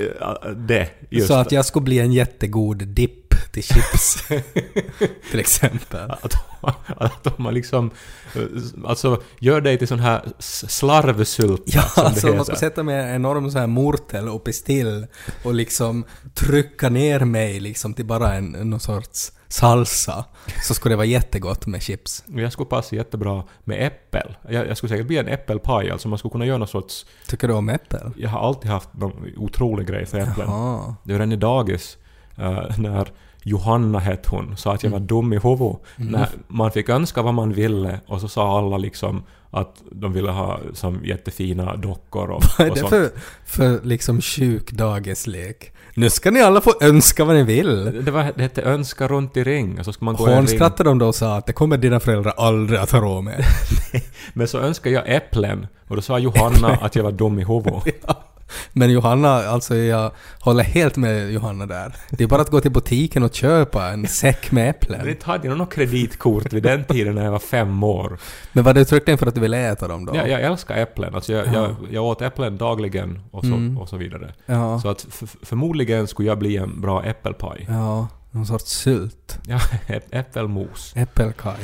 eh, 0.00 0.50
det? 0.56 0.88
Just 1.10 1.28
så 1.28 1.34
att 1.34 1.52
jag 1.52 1.64
skulle 1.64 1.84
bli 1.84 1.98
en 1.98 2.12
jättegod 2.12 2.88
dipp 2.88 3.27
till 3.52 3.62
chips. 3.62 4.22
till 5.30 5.40
exempel. 5.40 6.10
att, 6.10 6.34
att 6.96 7.26
om 7.26 7.44
man 7.44 7.54
liksom... 7.54 7.90
Alltså 8.86 9.22
gör 9.38 9.60
dig 9.60 9.78
till 9.78 9.88
sån 9.88 10.00
här 10.00 10.22
slarvsylta 10.38 11.62
Ja, 11.66 11.82
som 11.82 12.02
det 12.02 12.08
alltså 12.08 12.26
man 12.26 12.32
heter. 12.34 12.44
skulle 12.44 12.58
sätta 12.58 12.82
mig 12.82 12.96
en 12.96 13.14
enorm 13.14 13.50
så 13.50 13.58
här 13.58 13.66
mortel 13.66 14.28
uppe 14.28 14.50
i 14.50 14.52
still 14.52 15.06
och 15.44 15.54
liksom 15.54 16.04
trycka 16.34 16.88
ner 16.88 17.20
mig 17.20 17.60
liksom 17.60 17.94
till 17.94 18.04
bara 18.06 18.34
en, 18.34 18.46
någon 18.50 18.80
sorts 18.80 19.32
salsa. 19.48 20.24
Så 20.62 20.74
skulle 20.74 20.92
det 20.92 20.96
vara 20.96 21.06
jättegott 21.06 21.66
med 21.66 21.82
chips. 21.82 22.24
Jag 22.26 22.52
skulle 22.52 22.66
passa 22.68 22.96
jättebra 22.96 23.44
med 23.64 23.86
äppel. 23.86 24.36
Jag, 24.48 24.66
jag 24.68 24.76
skulle 24.76 24.88
säkert 24.90 25.06
bli 25.06 25.18
en 25.18 25.28
äppelpaj, 25.28 25.90
alltså 25.90 26.08
man 26.08 26.18
skulle 26.18 26.32
kunna 26.32 26.46
göra 26.46 26.58
någon 26.58 26.68
sorts... 26.68 27.06
Tycker 27.26 27.48
du 27.48 27.54
om 27.54 27.68
äppel? 27.68 28.10
Jag 28.16 28.30
har 28.30 28.40
alltid 28.48 28.70
haft 28.70 28.88
någon 28.94 29.32
otrolig 29.36 29.86
grej 29.86 30.06
för 30.06 30.18
äpplen. 30.18 30.46
Jaha. 30.48 30.94
Det 31.04 31.12
var 31.12 31.18
redan 31.18 31.32
i 31.32 31.36
dagis 31.36 31.96
eh, 32.36 32.78
när 32.78 33.12
Johanna 33.48 33.98
hette 33.98 34.30
hon, 34.30 34.56
sa 34.56 34.74
att 34.74 34.82
jag 34.82 34.90
Mm. 34.90 35.00
var 35.00 35.06
dum 35.08 35.32
i 35.32 35.38
huvudet. 35.38 35.76
När 35.96 36.28
man 36.48 36.70
fick 36.72 36.88
önska 36.88 37.22
vad 37.22 37.34
man 37.34 37.52
ville 37.52 38.00
och 38.06 38.20
så 38.20 38.28
sa 38.28 38.58
alla 38.58 38.76
liksom 38.76 39.22
att 39.50 39.82
de 39.92 40.12
ville 40.12 40.30
ha 40.30 40.58
som 40.74 41.00
jättefina 41.04 41.76
dockor 41.76 42.30
och, 42.30 42.42
Vad 42.58 42.66
är 42.66 42.74
det 42.74 42.88
för, 42.88 43.10
för 43.46 43.80
liksom 43.84 44.20
sjuk 44.20 44.72
dagislek? 44.72 45.72
Nu 45.94 46.10
ska 46.10 46.30
ni 46.30 46.40
alla 46.40 46.60
få 46.60 46.72
önska 46.80 47.24
vad 47.24 47.36
ni 47.36 47.42
vill. 47.42 48.04
Det, 48.04 48.10
var, 48.10 48.32
det 48.36 48.42
hette 48.42 48.62
önska 48.62 49.08
runt 49.08 49.36
i 49.36 49.44
ring 49.44 49.78
och 49.78 49.84
så 49.84 49.92
ska 49.92 50.04
man 50.04 50.14
gå 50.16 50.26
ring. 50.26 50.34
Hånskrattade 50.34 50.90
de 50.90 50.98
då 50.98 51.06
och 51.06 51.14
sa 51.14 51.36
att 51.36 51.46
det 51.46 51.52
kommer 51.52 51.76
dina 51.76 52.00
föräldrar 52.00 52.32
aldrig 52.36 52.78
att 52.80 52.90
ha 52.90 53.00
råd 53.00 53.24
med. 53.24 53.44
Men 54.32 54.48
så 54.48 54.58
önskade 54.58 54.94
jag 54.94 55.04
äpplen 55.16 55.66
och 55.88 55.96
då 55.96 56.02
sa 56.02 56.18
Johanna 56.18 56.68
att 56.82 56.96
jag 56.96 57.02
var 57.04 57.12
dum 57.12 57.38
i 57.38 57.44
huvudet. 57.44 58.04
Men 58.72 58.90
Johanna, 58.90 59.28
alltså 59.34 59.76
jag 59.76 60.10
håller 60.40 60.64
helt 60.64 60.96
med 60.96 61.30
Johanna 61.32 61.66
där. 61.66 61.94
Det 62.10 62.24
är 62.24 62.28
bara 62.28 62.40
att 62.42 62.50
gå 62.50 62.60
till 62.60 62.70
butiken 62.70 63.22
och 63.22 63.34
köpa 63.34 63.88
en 63.88 64.06
säck 64.06 64.50
med 64.50 64.70
äpplen. 64.70 65.08
inte 65.08 65.26
hade 65.26 65.48
jag 65.48 65.58
något 65.58 65.72
kreditkort 65.74 66.52
vid 66.52 66.62
den 66.62 66.84
tiden 66.84 67.14
när 67.14 67.24
jag 67.24 67.30
var 67.32 67.38
fem 67.38 67.82
år. 67.82 68.18
Men 68.52 68.64
var 68.64 68.74
det 68.74 68.84
tryckte 68.84 69.12
in 69.12 69.18
för 69.18 69.26
att 69.26 69.34
du 69.34 69.40
ville 69.40 69.68
äta 69.72 69.88
dem 69.88 70.04
då? 70.06 70.16
Jag, 70.16 70.28
jag 70.28 70.40
älskar 70.42 70.76
äpplen. 70.76 71.14
Alltså 71.14 71.32
jag, 71.32 71.46
jag, 71.54 71.74
jag 71.90 72.04
åt 72.04 72.22
äpplen 72.22 72.56
dagligen 72.58 73.20
och 73.30 73.40
så, 73.44 73.48
Mm. 73.48 73.78
och 73.78 73.88
så 73.88 73.96
vidare. 73.96 74.34
Ja, 74.46 74.80
Så 74.80 74.88
att 74.88 75.06
förmodligen 75.42 76.06
skulle 76.06 76.28
jag 76.28 76.38
bli 76.38 76.56
en 76.56 76.80
bra 76.80 77.04
äppelpaj. 77.04 77.66
ja 77.68 78.08
någon 78.30 78.46
sorts 78.46 78.70
sylt. 78.70 79.38
Ja, 79.46 79.60
äppelmos. 80.10 80.92
Äppelkaj. 80.96 81.54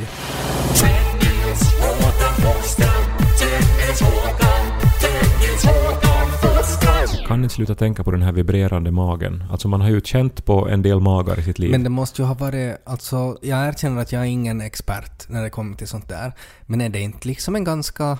Kan 7.34 7.42
inte 7.44 7.54
sluta 7.54 7.74
tänka 7.74 8.04
på 8.04 8.10
den 8.10 8.22
här 8.22 8.32
vibrerande 8.32 8.90
magen. 8.90 9.44
Alltså 9.50 9.68
man 9.68 9.80
har 9.80 9.88
ju 9.90 10.00
känt 10.00 10.44
på 10.44 10.68
en 10.68 10.82
del 10.82 11.00
magar 11.00 11.38
i 11.38 11.42
sitt 11.42 11.58
liv. 11.58 11.70
Men 11.70 11.82
det 11.84 11.90
måste 11.90 12.22
ju 12.22 12.26
ha 12.28 12.34
varit, 12.34 12.76
alltså 12.86 13.38
jag 13.42 13.68
erkänner 13.68 14.02
att 14.02 14.12
jag 14.12 14.22
är 14.22 14.26
ingen 14.26 14.60
expert 14.60 15.28
när 15.28 15.42
det 15.42 15.50
kommer 15.50 15.76
till 15.76 15.88
sånt 15.88 16.08
där. 16.08 16.32
Men 16.62 16.80
är 16.80 16.88
det 16.88 17.00
inte 17.00 17.28
liksom 17.28 17.56
en 17.56 17.64
ganska 17.64 18.18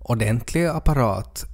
ordentlig 0.00 0.66
apparat 0.66 1.44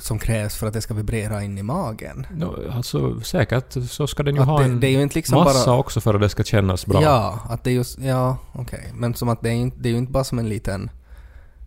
som 0.00 0.18
krävs 0.18 0.56
för 0.56 0.66
att 0.66 0.72
det 0.72 0.80
ska 0.80 0.94
vibrera 0.94 1.42
in 1.42 1.58
i 1.58 1.62
magen? 1.62 2.26
No, 2.36 2.70
alltså 2.72 3.20
säkert 3.20 3.76
så 3.90 4.06
ska 4.06 4.22
den 4.22 4.34
ju 4.34 4.40
Att 4.40 4.46
ha 4.48 4.58
det- 4.58 4.64
en 4.64 4.80
det 4.80 4.86
är 4.86 4.90
ju 4.90 5.02
inte 5.02 5.14
liksom 5.14 5.44
massa 5.44 5.66
bara- 5.70 5.78
också 5.78 6.00
för 6.00 6.14
att 6.14 6.20
det 6.20 6.28
ska 6.28 6.42
kännas 6.44 6.86
bra. 6.86 7.02
Ja, 7.02 7.38
att 7.48 7.64
det 7.64 7.70
är 7.70 7.74
just, 7.74 7.98
ja 7.98 8.36
okej. 8.52 8.92
Men 8.94 9.14
som 9.14 9.28
att 9.28 9.42
det 9.42 9.48
är, 9.48 9.54
inte, 9.54 9.76
det 9.80 9.88
är 9.88 9.90
ju 9.90 9.98
inte 9.98 10.12
bara 10.12 10.24
som 10.24 10.38
en 10.38 10.48
liten, 10.48 10.90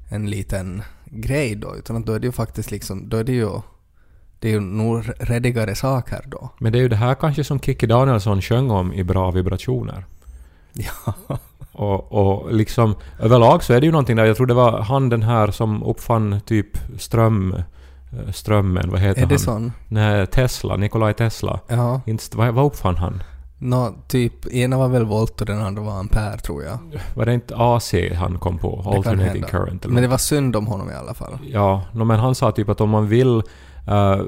en 0.10 0.30
liten 0.30 0.84
grej 1.06 1.56
då, 1.56 1.76
utan 1.76 1.96
att 1.98 2.06
då 2.06 2.14
är 2.14 2.20
det 2.20 2.26
ju 2.28 2.32
faktiskt 2.32 2.72
liksom, 2.72 3.10
då 3.10 3.18
är 3.18 3.24
det 3.24 3.32
ju, 3.34 3.50
det 4.46 4.50
är 4.50 4.54
ju 4.54 4.60
nog 4.60 5.04
redigare 5.20 5.76
saker 5.76 6.22
då. 6.26 6.50
Men 6.60 6.72
det 6.72 6.78
är 6.78 6.82
ju 6.82 6.90
det 6.90 6.96
här 6.96 7.16
kanske 7.16 7.44
som 7.44 7.60
Kikki 7.60 7.88
Danielsson 7.88 8.42
sjöng 8.42 8.72
om 8.72 8.94
i 8.94 9.04
Bra 9.04 9.32
vibrationer. 9.32 10.06
Ja. 10.74 11.14
Och, 11.72 12.12
och 12.12 12.54
liksom 12.54 12.96
överlag 13.20 13.64
så 13.64 13.74
är 13.74 13.80
det 13.82 13.86
ju 13.86 13.92
någonting 13.92 14.16
där, 14.16 14.26
jag 14.26 14.38
tror 14.38 14.48
det 14.48 14.54
var 14.54 14.82
han 14.82 15.10
den 15.10 15.24
här 15.24 15.52
som 15.52 15.84
uppfann 15.84 16.40
typ 16.46 16.68
ström... 16.98 17.54
eh, 17.54 18.32
Strömmen, 18.32 18.92
vad 18.92 19.00
heter 19.00 19.22
Är 19.22 19.52
han? 19.52 19.72
Nej, 19.88 20.28
Tesla, 20.28 20.76
Nikolaj 20.76 21.14
Tesla. 21.14 21.60
Ja. 21.68 22.02
Inte, 22.06 22.38
vad, 22.38 22.54
vad 22.54 22.66
uppfann 22.66 22.96
han? 22.96 23.24
Nå, 23.58 23.96
typ, 24.08 24.48
ena 24.48 24.78
var 24.78 24.88
väl 24.88 25.06
volt 25.06 25.42
och 25.42 25.48
den 25.48 25.62
andra 25.62 25.82
var 25.82 26.00
ampere 26.00 26.38
tror 26.38 26.64
jag. 26.64 26.78
Var 27.16 27.26
det 27.26 27.34
inte 27.34 27.56
AC 27.58 27.94
han 28.16 28.40
kom 28.40 28.58
på? 28.58 28.82
Det 28.84 28.98
Alternating 28.98 29.44
current 29.44 29.86
eller 29.86 29.94
Men 29.94 30.04
det 30.04 30.10
var 30.10 30.18
synd 30.18 30.56
om 30.56 30.68
honom 30.68 30.90
i 30.90 30.94
alla 30.94 31.14
fall. 31.14 31.38
Ja, 31.48 31.84
no, 31.92 32.04
men 32.04 32.20
han 32.20 32.36
sa 32.36 32.52
typ 32.52 32.70
att 32.70 32.82
om 32.82 32.90
man 32.90 33.08
vill 33.08 33.44
eh, 33.88 34.20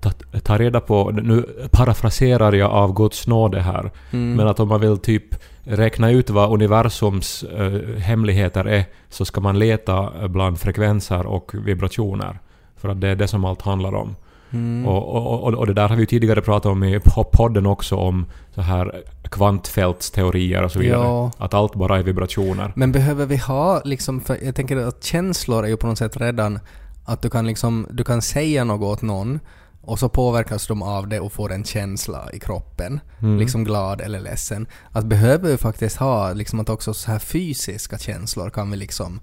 ta, 0.00 0.10
ta 0.42 0.58
reda 0.58 0.80
på... 0.80 1.10
Nu 1.10 1.46
parafraserar 1.70 2.52
jag 2.52 2.70
av 2.70 2.94
Guds 2.94 3.26
nåde 3.26 3.60
här. 3.60 3.90
Mm. 4.10 4.34
Men 4.34 4.48
att 4.48 4.60
om 4.60 4.68
man 4.68 4.80
vill 4.80 4.98
typ 4.98 5.24
räkna 5.64 6.10
ut 6.10 6.30
vad 6.30 6.52
universums 6.52 7.42
eh, 7.42 8.00
hemligheter 8.00 8.64
är 8.64 8.84
så 9.08 9.24
ska 9.24 9.40
man 9.40 9.58
leta 9.58 10.28
bland 10.28 10.60
frekvenser 10.60 11.26
och 11.26 11.52
vibrationer. 11.54 12.38
För 12.76 12.88
att 12.88 13.00
det 13.00 13.08
är 13.08 13.16
det 13.16 13.28
som 13.28 13.44
allt 13.44 13.62
handlar 13.62 13.94
om. 13.94 14.16
Mm. 14.52 14.86
Och, 14.86 15.16
och, 15.16 15.42
och, 15.42 15.54
och 15.54 15.66
det 15.66 15.74
där 15.74 15.88
har 15.88 15.96
vi 15.96 16.02
ju 16.02 16.06
tidigare 16.06 16.40
pratat 16.40 16.72
om 16.72 16.84
i 16.84 16.98
po- 16.98 17.30
podden 17.32 17.66
också 17.66 17.96
om 17.96 18.26
så 18.54 18.60
här 18.60 19.02
kvantfältsteorier 19.22 20.62
och 20.62 20.72
så 20.72 20.78
vidare. 20.78 21.04
Ja. 21.04 21.30
Att 21.38 21.54
allt 21.54 21.74
bara 21.74 21.98
är 21.98 22.02
vibrationer. 22.02 22.72
Men 22.76 22.92
behöver 22.92 23.26
vi 23.26 23.36
ha 23.36 23.80
liksom, 23.84 24.20
för 24.20 24.38
jag 24.44 24.54
tänker 24.54 24.76
att 24.76 25.04
känslor 25.04 25.64
är 25.64 25.68
ju 25.68 25.76
på 25.76 25.86
något 25.86 25.98
sätt 25.98 26.16
redan 26.16 26.58
att 27.04 27.22
du 27.22 27.30
kan 27.30 27.46
liksom, 27.46 27.86
du 27.90 28.04
kan 28.04 28.22
säga 28.22 28.64
något 28.64 28.98
åt 28.98 29.02
någon 29.02 29.40
och 29.82 29.98
så 29.98 30.08
påverkas 30.08 30.66
de 30.66 30.82
av 30.82 31.08
det 31.08 31.20
och 31.20 31.32
får 31.32 31.52
en 31.52 31.64
känsla 31.64 32.28
i 32.32 32.38
kroppen. 32.38 33.00
Mm. 33.18 33.38
Liksom 33.38 33.64
glad 33.64 34.00
eller 34.00 34.20
ledsen. 34.20 34.66
Att 34.92 35.04
behöver 35.04 35.50
vi 35.50 35.56
faktiskt 35.56 35.96
ha 35.96 36.32
liksom 36.32 36.60
att 36.60 36.68
också 36.68 36.94
så 36.94 37.10
här 37.10 37.18
fysiska 37.18 37.98
känslor 37.98 38.50
kan 38.50 38.70
vi 38.70 38.76
liksom 38.76 39.20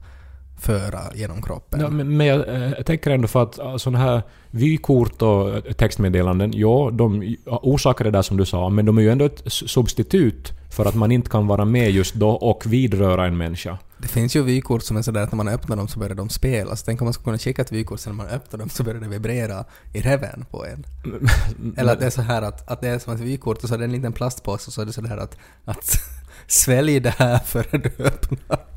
föra 0.57 0.99
genom 1.15 1.41
kroppen. 1.41 1.79
Ja, 1.79 1.89
men, 1.89 2.17
men 2.17 2.27
jag, 2.27 2.47
eh, 2.47 2.71
jag 2.77 2.85
tänker 2.85 3.11
ändå 3.11 3.27
för 3.27 3.43
att 3.43 3.59
uh, 3.59 3.77
sådana 3.77 3.99
här 3.99 4.21
vykort 4.51 5.21
och 5.21 5.55
eh, 5.55 5.61
textmeddelanden, 5.61 6.51
ja, 6.55 6.89
de 6.93 7.35
orsakar 7.45 8.05
det 8.05 8.11
där 8.11 8.21
som 8.21 8.37
du 8.37 8.45
sa, 8.45 8.69
men 8.69 8.85
de 8.85 8.97
är 8.97 9.01
ju 9.01 9.09
ändå 9.09 9.25
ett 9.25 9.41
substitut 9.45 10.53
för 10.71 10.85
att 10.85 10.95
man 10.95 11.11
inte 11.11 11.29
kan 11.29 11.47
vara 11.47 11.65
med 11.65 11.91
just 11.91 12.15
då 12.15 12.29
och 12.29 12.65
vidröra 12.65 13.25
en 13.25 13.37
människa. 13.37 13.77
Det 13.97 14.07
finns 14.07 14.35
ju 14.35 14.43
vykort 14.43 14.83
som 14.83 14.97
är 14.97 15.01
sådär 15.01 15.21
att 15.21 15.31
när 15.31 15.37
man 15.37 15.47
öppnar 15.47 15.75
dem 15.75 15.87
så 15.87 15.99
börjar 15.99 16.15
de 16.15 16.29
spela. 16.29 16.75
Så 16.75 16.85
tänk 16.85 17.01
om 17.01 17.05
man 17.05 17.13
skulle 17.13 17.23
kunna 17.23 17.37
skicka 17.37 17.61
ett 17.61 17.71
vykort 17.71 17.99
sen 17.99 18.17
när 18.17 18.23
man 18.23 18.33
öppnar 18.33 18.59
dem 18.59 18.69
så 18.69 18.83
börjar 18.83 19.01
det 19.01 19.07
vibrera 19.07 19.65
i 19.93 20.01
reven 20.01 20.45
på 20.51 20.65
en. 20.65 20.85
Eller 21.77 21.93
att 21.93 21.99
det 21.99 22.05
är 22.05 22.09
så 22.09 22.21
här 22.21 22.41
att, 22.41 22.71
att 22.71 22.81
det 22.81 22.87
är 22.87 22.99
som 22.99 23.13
ett 23.13 23.19
vykort 23.19 23.63
och 23.63 23.69
så 23.69 23.75
är 23.75 23.79
det 23.79 23.85
en 23.85 23.91
liten 23.91 24.13
plastpåse 24.13 24.67
och 24.67 24.73
så 24.73 24.81
är 24.81 24.85
det 24.85 24.93
sådär 24.93 25.17
att, 25.17 25.37
att 25.65 25.99
svälj 26.47 26.99
det 26.99 27.15
här 27.17 27.39
före 27.39 27.77
du 27.77 28.03
öppnar. 28.03 28.76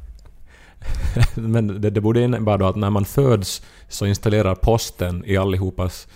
Men 1.35 1.81
det, 1.81 1.91
det 1.91 2.01
borde 2.01 2.23
innebära 2.23 2.57
då 2.57 2.67
att 2.67 2.77
när 2.77 2.91
man 2.91 3.05
föds 3.05 3.63
så 3.89 4.07
installerar 4.07 4.55
posten 4.55 5.25
i 5.27 5.37
allihopas 5.37 6.09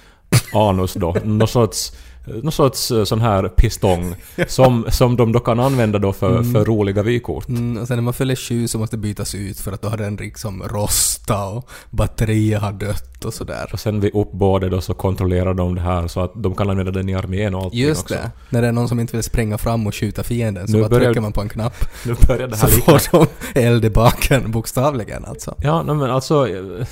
anus 0.54 0.94
då. 0.94 1.16
Någon 1.24 1.48
sorts, 1.48 1.92
någon 2.26 2.52
sorts 2.52 2.90
eh, 2.90 3.04
sån 3.04 3.20
här 3.20 3.48
pistong 3.48 4.14
som, 4.46 4.84
som 4.90 5.16
de 5.16 5.32
då 5.32 5.40
kan 5.40 5.60
använda 5.60 5.98
då 5.98 6.12
för, 6.12 6.42
för 6.42 6.64
roliga 6.64 7.02
vykort. 7.02 7.48
Mm, 7.48 7.76
och 7.82 7.88
sen 7.88 7.96
när 7.96 8.02
man 8.02 8.14
fyller 8.14 8.36
sju 8.36 8.68
så 8.68 8.78
måste 8.78 8.96
det 8.96 9.00
bytas 9.00 9.34
ut 9.34 9.60
för 9.60 9.72
att 9.72 9.82
då 9.82 9.88
har 9.88 9.96
den 9.96 10.16
liksom 10.16 10.62
rosta 10.62 11.44
och 11.44 11.68
batteriet 11.90 12.60
har 12.62 12.72
dött 12.72 13.24
och 13.24 13.34
sådär. 13.34 13.70
Och 13.72 13.80
sen 13.80 14.00
vid 14.00 14.14
uppbådet 14.14 14.70
då 14.70 14.80
så 14.80 14.94
kontrollerar 14.94 15.54
de 15.54 15.74
det 15.74 15.80
här 15.80 16.08
så 16.08 16.20
att 16.20 16.32
de 16.36 16.54
kan 16.54 16.70
använda 16.70 16.92
den 16.92 17.08
i 17.08 17.14
armén 17.14 17.54
och 17.54 17.62
allting 17.64 17.80
Just 17.80 18.02
också. 18.02 18.14
det. 18.14 18.30
När 18.50 18.62
det 18.62 18.68
är 18.68 18.72
någon 18.72 18.88
som 18.88 19.00
inte 19.00 19.16
vill 19.16 19.22
springa 19.24 19.58
fram 19.58 19.86
och 19.86 19.94
skjuta 19.94 20.22
fienden 20.22 20.66
så 20.68 20.72
Nu 20.72 20.80
bara 20.80 20.88
börjar- 20.88 21.04
trycker 21.04 21.20
man 21.20 21.32
på 21.32 21.40
en 21.40 21.48
knapp 21.48 21.74
Nu 22.06 22.14
börjar 22.26 22.48
det 22.48 22.56
så 22.56 22.66
här 22.66 22.76
likna... 22.76 22.98
får 22.98 23.26
de 23.54 23.60
eld 23.60 23.84
i 23.84 23.90
baken 23.90 24.50
bokstavligen 24.50 25.24
alltså. 25.24 25.54
Ja, 25.62 25.82
no, 25.82 25.94
men 25.94 26.10
alltså, 26.10 26.48
eh, 26.48 26.86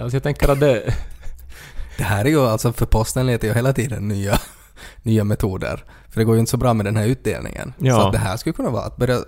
alltså... 0.00 0.16
Jag 0.16 0.22
tänker 0.22 0.48
att 0.48 0.60
det... 0.60 0.94
Det 1.98 2.04
här 2.04 2.24
är 2.24 2.28
ju 2.28 2.40
alltså, 2.40 2.72
för 2.72 2.86
posten 2.86 3.26
letar 3.26 3.48
ju 3.48 3.54
hela 3.54 3.72
tiden 3.72 4.08
nya, 4.08 4.38
nya 5.02 5.24
metoder. 5.24 5.84
För 6.08 6.20
det 6.20 6.24
går 6.24 6.34
ju 6.34 6.40
inte 6.40 6.50
så 6.50 6.56
bra 6.56 6.74
med 6.74 6.86
den 6.86 6.96
här 6.96 7.06
utdelningen. 7.06 7.72
Ja. 7.78 7.94
Så 7.94 8.06
att 8.06 8.12
det 8.12 8.18
här 8.18 8.36
skulle 8.36 8.52
kunna 8.52 8.70
vara 8.70 8.84
att 8.84 8.96
börja 8.96 9.18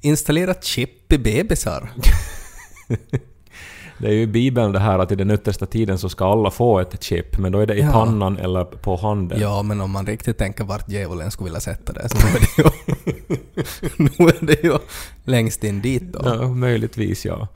installera 0.00 0.54
chip 0.54 1.12
i 1.12 1.18
bebisar. 1.18 1.90
Det 4.00 4.06
är 4.08 4.12
ju 4.12 4.22
i 4.22 4.26
Bibeln 4.26 4.72
det 4.72 4.78
här 4.78 4.98
att 4.98 5.12
i 5.12 5.14
den 5.14 5.30
yttersta 5.30 5.66
tiden 5.66 5.98
så 5.98 6.08
ska 6.08 6.32
alla 6.32 6.50
få 6.50 6.78
ett 6.80 7.02
chip, 7.02 7.38
men 7.38 7.52
då 7.52 7.58
är 7.58 7.66
det 7.66 7.74
i 7.74 7.80
Ja. 7.80 7.92
pannan 7.92 8.36
eller 8.38 8.64
på 8.64 8.96
handen. 8.96 9.40
Ja, 9.40 9.62
men 9.62 9.80
om 9.80 9.90
man 9.90 10.06
riktigt 10.06 10.38
tänker 10.38 10.64
vart 10.64 10.88
djävulen 10.88 11.30
skulle 11.30 11.44
vilja 11.44 11.60
sätta 11.60 11.92
det, 11.92 12.08
så 12.08 12.16
är 12.16 12.40
det 12.40 12.58
ju, 12.58 12.64
nu 13.96 14.28
är 14.28 14.46
det 14.46 14.62
ju 14.64 14.78
längst 15.24 15.64
in 15.64 15.80
dit 15.80 16.12
då. 16.12 16.20
Ja, 16.24 16.48
möjligtvis 16.48 17.24
ja. 17.26 17.48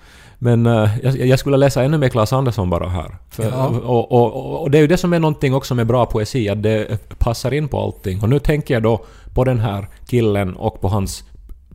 Men 0.42 0.66
eh, 0.66 0.90
jag, 1.02 1.16
jag 1.26 1.38
skulle 1.38 1.56
läsa 1.56 1.82
ännu 1.82 1.98
mer 1.98 2.08
Claes 2.08 2.32
Andersson 2.32 2.70
bara 2.70 2.88
här. 2.88 3.16
För, 3.30 3.44
Ja. 3.44 3.66
och, 3.66 4.12
och, 4.12 4.36
och, 4.36 4.62
och 4.62 4.70
det 4.70 4.78
är 4.78 4.82
ju 4.82 4.86
det 4.86 4.96
som 4.96 5.12
är 5.12 5.18
någonting 5.18 5.54
också 5.54 5.74
med 5.74 5.86
bra 5.86 6.06
poesi, 6.06 6.48
att 6.48 6.62
det 6.62 6.98
passar 7.18 7.54
in 7.54 7.68
på 7.68 7.80
allting. 7.80 8.22
Och 8.22 8.28
nu 8.28 8.38
tänker 8.38 8.74
jag 8.74 8.82
då 8.82 9.04
på 9.34 9.44
den 9.44 9.58
här 9.58 9.88
killen 10.06 10.54
och 10.56 10.80
på 10.80 10.88
hans 10.88 11.24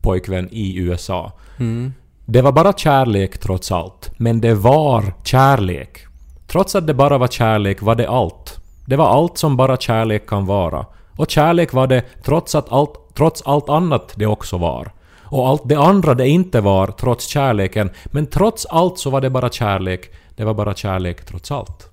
pojkvän 0.01 0.49
i 0.51 0.77
USA. 0.77 1.31
Mm. 1.57 1.93
Det 2.25 2.41
var 2.41 2.51
bara 2.51 2.73
kärlek 2.73 3.37
trots 3.37 3.71
allt. 3.71 4.11
Men 4.17 4.41
det 4.41 4.53
var 4.53 5.13
kärlek. 5.23 6.05
Trots 6.47 6.75
att 6.75 6.87
det 6.87 6.93
bara 6.93 7.17
var 7.17 7.27
kärlek 7.27 7.81
var 7.81 7.95
det 7.95 8.09
allt. 8.09 8.59
Det 8.85 8.95
var 8.95 9.07
allt 9.07 9.37
som 9.37 9.57
bara 9.57 9.77
kärlek 9.77 10.27
kan 10.29 10.45
vara. 10.45 10.85
Och 11.17 11.29
kärlek 11.31 11.73
var 11.73 11.87
det 11.87 12.03
trots 12.23 12.55
att 12.55 12.71
allt, 12.71 12.93
trots 13.13 13.41
allt 13.45 13.69
annat 13.69 14.13
det 14.15 14.25
också 14.25 14.57
var. 14.57 14.91
Och 15.29 15.47
allt 15.47 15.61
det 15.69 15.75
andra 15.75 16.13
det 16.13 16.27
inte 16.27 16.61
var 16.61 16.87
trots 16.87 17.27
kärleken. 17.27 17.89
Men 18.05 18.25
trots 18.27 18.65
allt 18.65 18.99
så 18.99 19.09
var 19.09 19.21
det 19.21 19.29
bara 19.29 19.49
kärlek. 19.49 20.11
Det 20.35 20.45
var 20.45 20.53
bara 20.53 20.73
kärlek 20.73 21.25
trots 21.25 21.51
allt. 21.51 21.89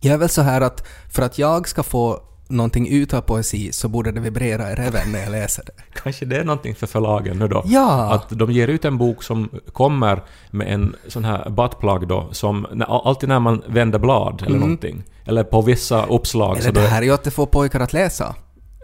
Jag 0.00 0.14
är 0.14 0.18
väl 0.18 0.28
så 0.28 0.42
här 0.42 0.60
att 0.60 0.86
för 1.12 1.22
att 1.22 1.38
jag 1.38 1.68
ska 1.68 1.82
få 1.82 2.20
någonting 2.48 2.88
ut 2.88 3.14
av 3.14 3.20
poesi 3.20 3.72
så 3.72 3.88
borde 3.88 4.12
det 4.12 4.20
vibrera 4.20 4.72
i 4.72 4.74
reven 4.74 5.12
när 5.12 5.18
jag 5.22 5.30
läser 5.30 5.64
det. 5.64 5.72
Kanske 6.02 6.24
det 6.24 6.36
är 6.36 6.44
någonting 6.44 6.74
för 6.74 6.86
förlagen 6.86 7.38
nu 7.38 7.48
då. 7.48 7.62
Ja! 7.66 8.12
Att 8.12 8.38
de 8.38 8.52
ger 8.52 8.68
ut 8.68 8.84
en 8.84 8.98
bok 8.98 9.22
som 9.22 9.50
kommer 9.72 10.22
med 10.50 10.66
en 10.74 10.96
sån 11.08 11.24
här 11.24 11.50
buttplug 11.50 12.08
då, 12.08 12.28
som 12.32 12.66
när- 12.72 13.08
alltid 13.08 13.28
när 13.28 13.40
man 13.40 13.62
vänder 13.66 13.98
blad 13.98 14.42
eller 14.46 14.58
någonting. 14.58 15.02
Eller 15.24 15.44
på 15.44 15.62
vissa 15.62 16.06
uppslag 16.06 16.56
så 16.56 16.62
Eller 16.62 16.72
då 16.72 16.80
det 16.80 16.86
är, 16.86 16.90
här 16.90 17.02
är 17.02 17.06
ju 17.06 17.14
att 17.14 17.24
det 17.24 17.30
får 17.30 17.46
pojkar 17.46 17.80
att 17.80 17.92
läsa. 17.92 18.34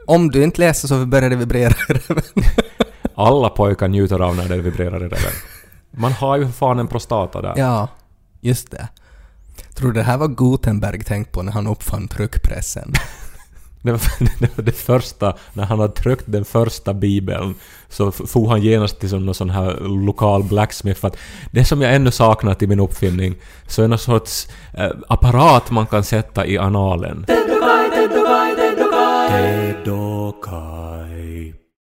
Om 0.07 0.31
du 0.31 0.43
inte 0.43 0.61
läser 0.61 0.89
så 0.89 1.07
börjar 1.07 1.31
det 1.31 1.37
vibrera 1.37 1.75
i 1.89 1.93
reven. 1.93 2.23
alla 3.15 3.49
pojkar 3.49 3.89
njuter 3.89 4.21
av 4.21 4.37
när 4.37 4.49
det 4.49 4.57
vibrerar 4.57 4.97
i 4.97 5.09
reven. 5.09 5.33
Man 5.91 6.13
har 6.13 6.37
ju 6.37 6.45
för 6.45 6.53
fan 6.53 6.79
en 6.79 6.89
prostata 6.89 7.43
där. 7.43 7.55
Ja, 7.57 7.89
just 8.41 8.71
det. 8.71 8.89
Tror 9.75 9.93
du 9.93 10.01
det 10.01 10.07
här 10.07 10.19
var 10.19 10.29
Gutenberg 10.29 11.03
tänkt 11.05 11.33
på 11.33 11.43
när 11.43 11.53
han 11.53 11.67
uppfann 11.67 12.09
tryckpressen? 12.09 12.93
Det, 13.85 13.93
var, 13.93 14.01
det 14.41 14.57
var 14.59 14.65
det 14.65 14.73
första, 14.73 15.37
när 15.53 15.65
han 15.65 15.81
hade 15.81 15.93
tryckt 15.93 16.25
den 16.27 16.45
första 16.45 16.95
bibeln 16.95 17.55
så 17.89 18.13
for 18.13 18.49
han 18.49 18.63
genast 18.63 19.01
till 19.01 19.09
som 19.09 19.27
någon 19.27 19.35
sån 19.35 19.51
här 19.51 19.81
lokal 20.07 20.45
blacksmith 20.45 21.01
för 21.01 21.09
att 21.09 21.17
det 21.51 21.65
som 21.65 21.83
jag 21.83 21.95
ännu 21.95 22.11
saknat 22.11 22.63
i 22.63 22.67
min 22.67 22.81
uppfinning 22.81 23.35
så 23.67 23.83
är 23.83 23.89
någon 23.89 23.99
sorts 23.99 24.49
eh, 24.75 24.91
apparat 25.09 25.71
man 25.71 25.87
kan 25.87 26.05
sätta 26.05 26.47
i 26.47 26.59
analen. 26.59 27.27
Ted 29.63 29.89
och 29.89 30.02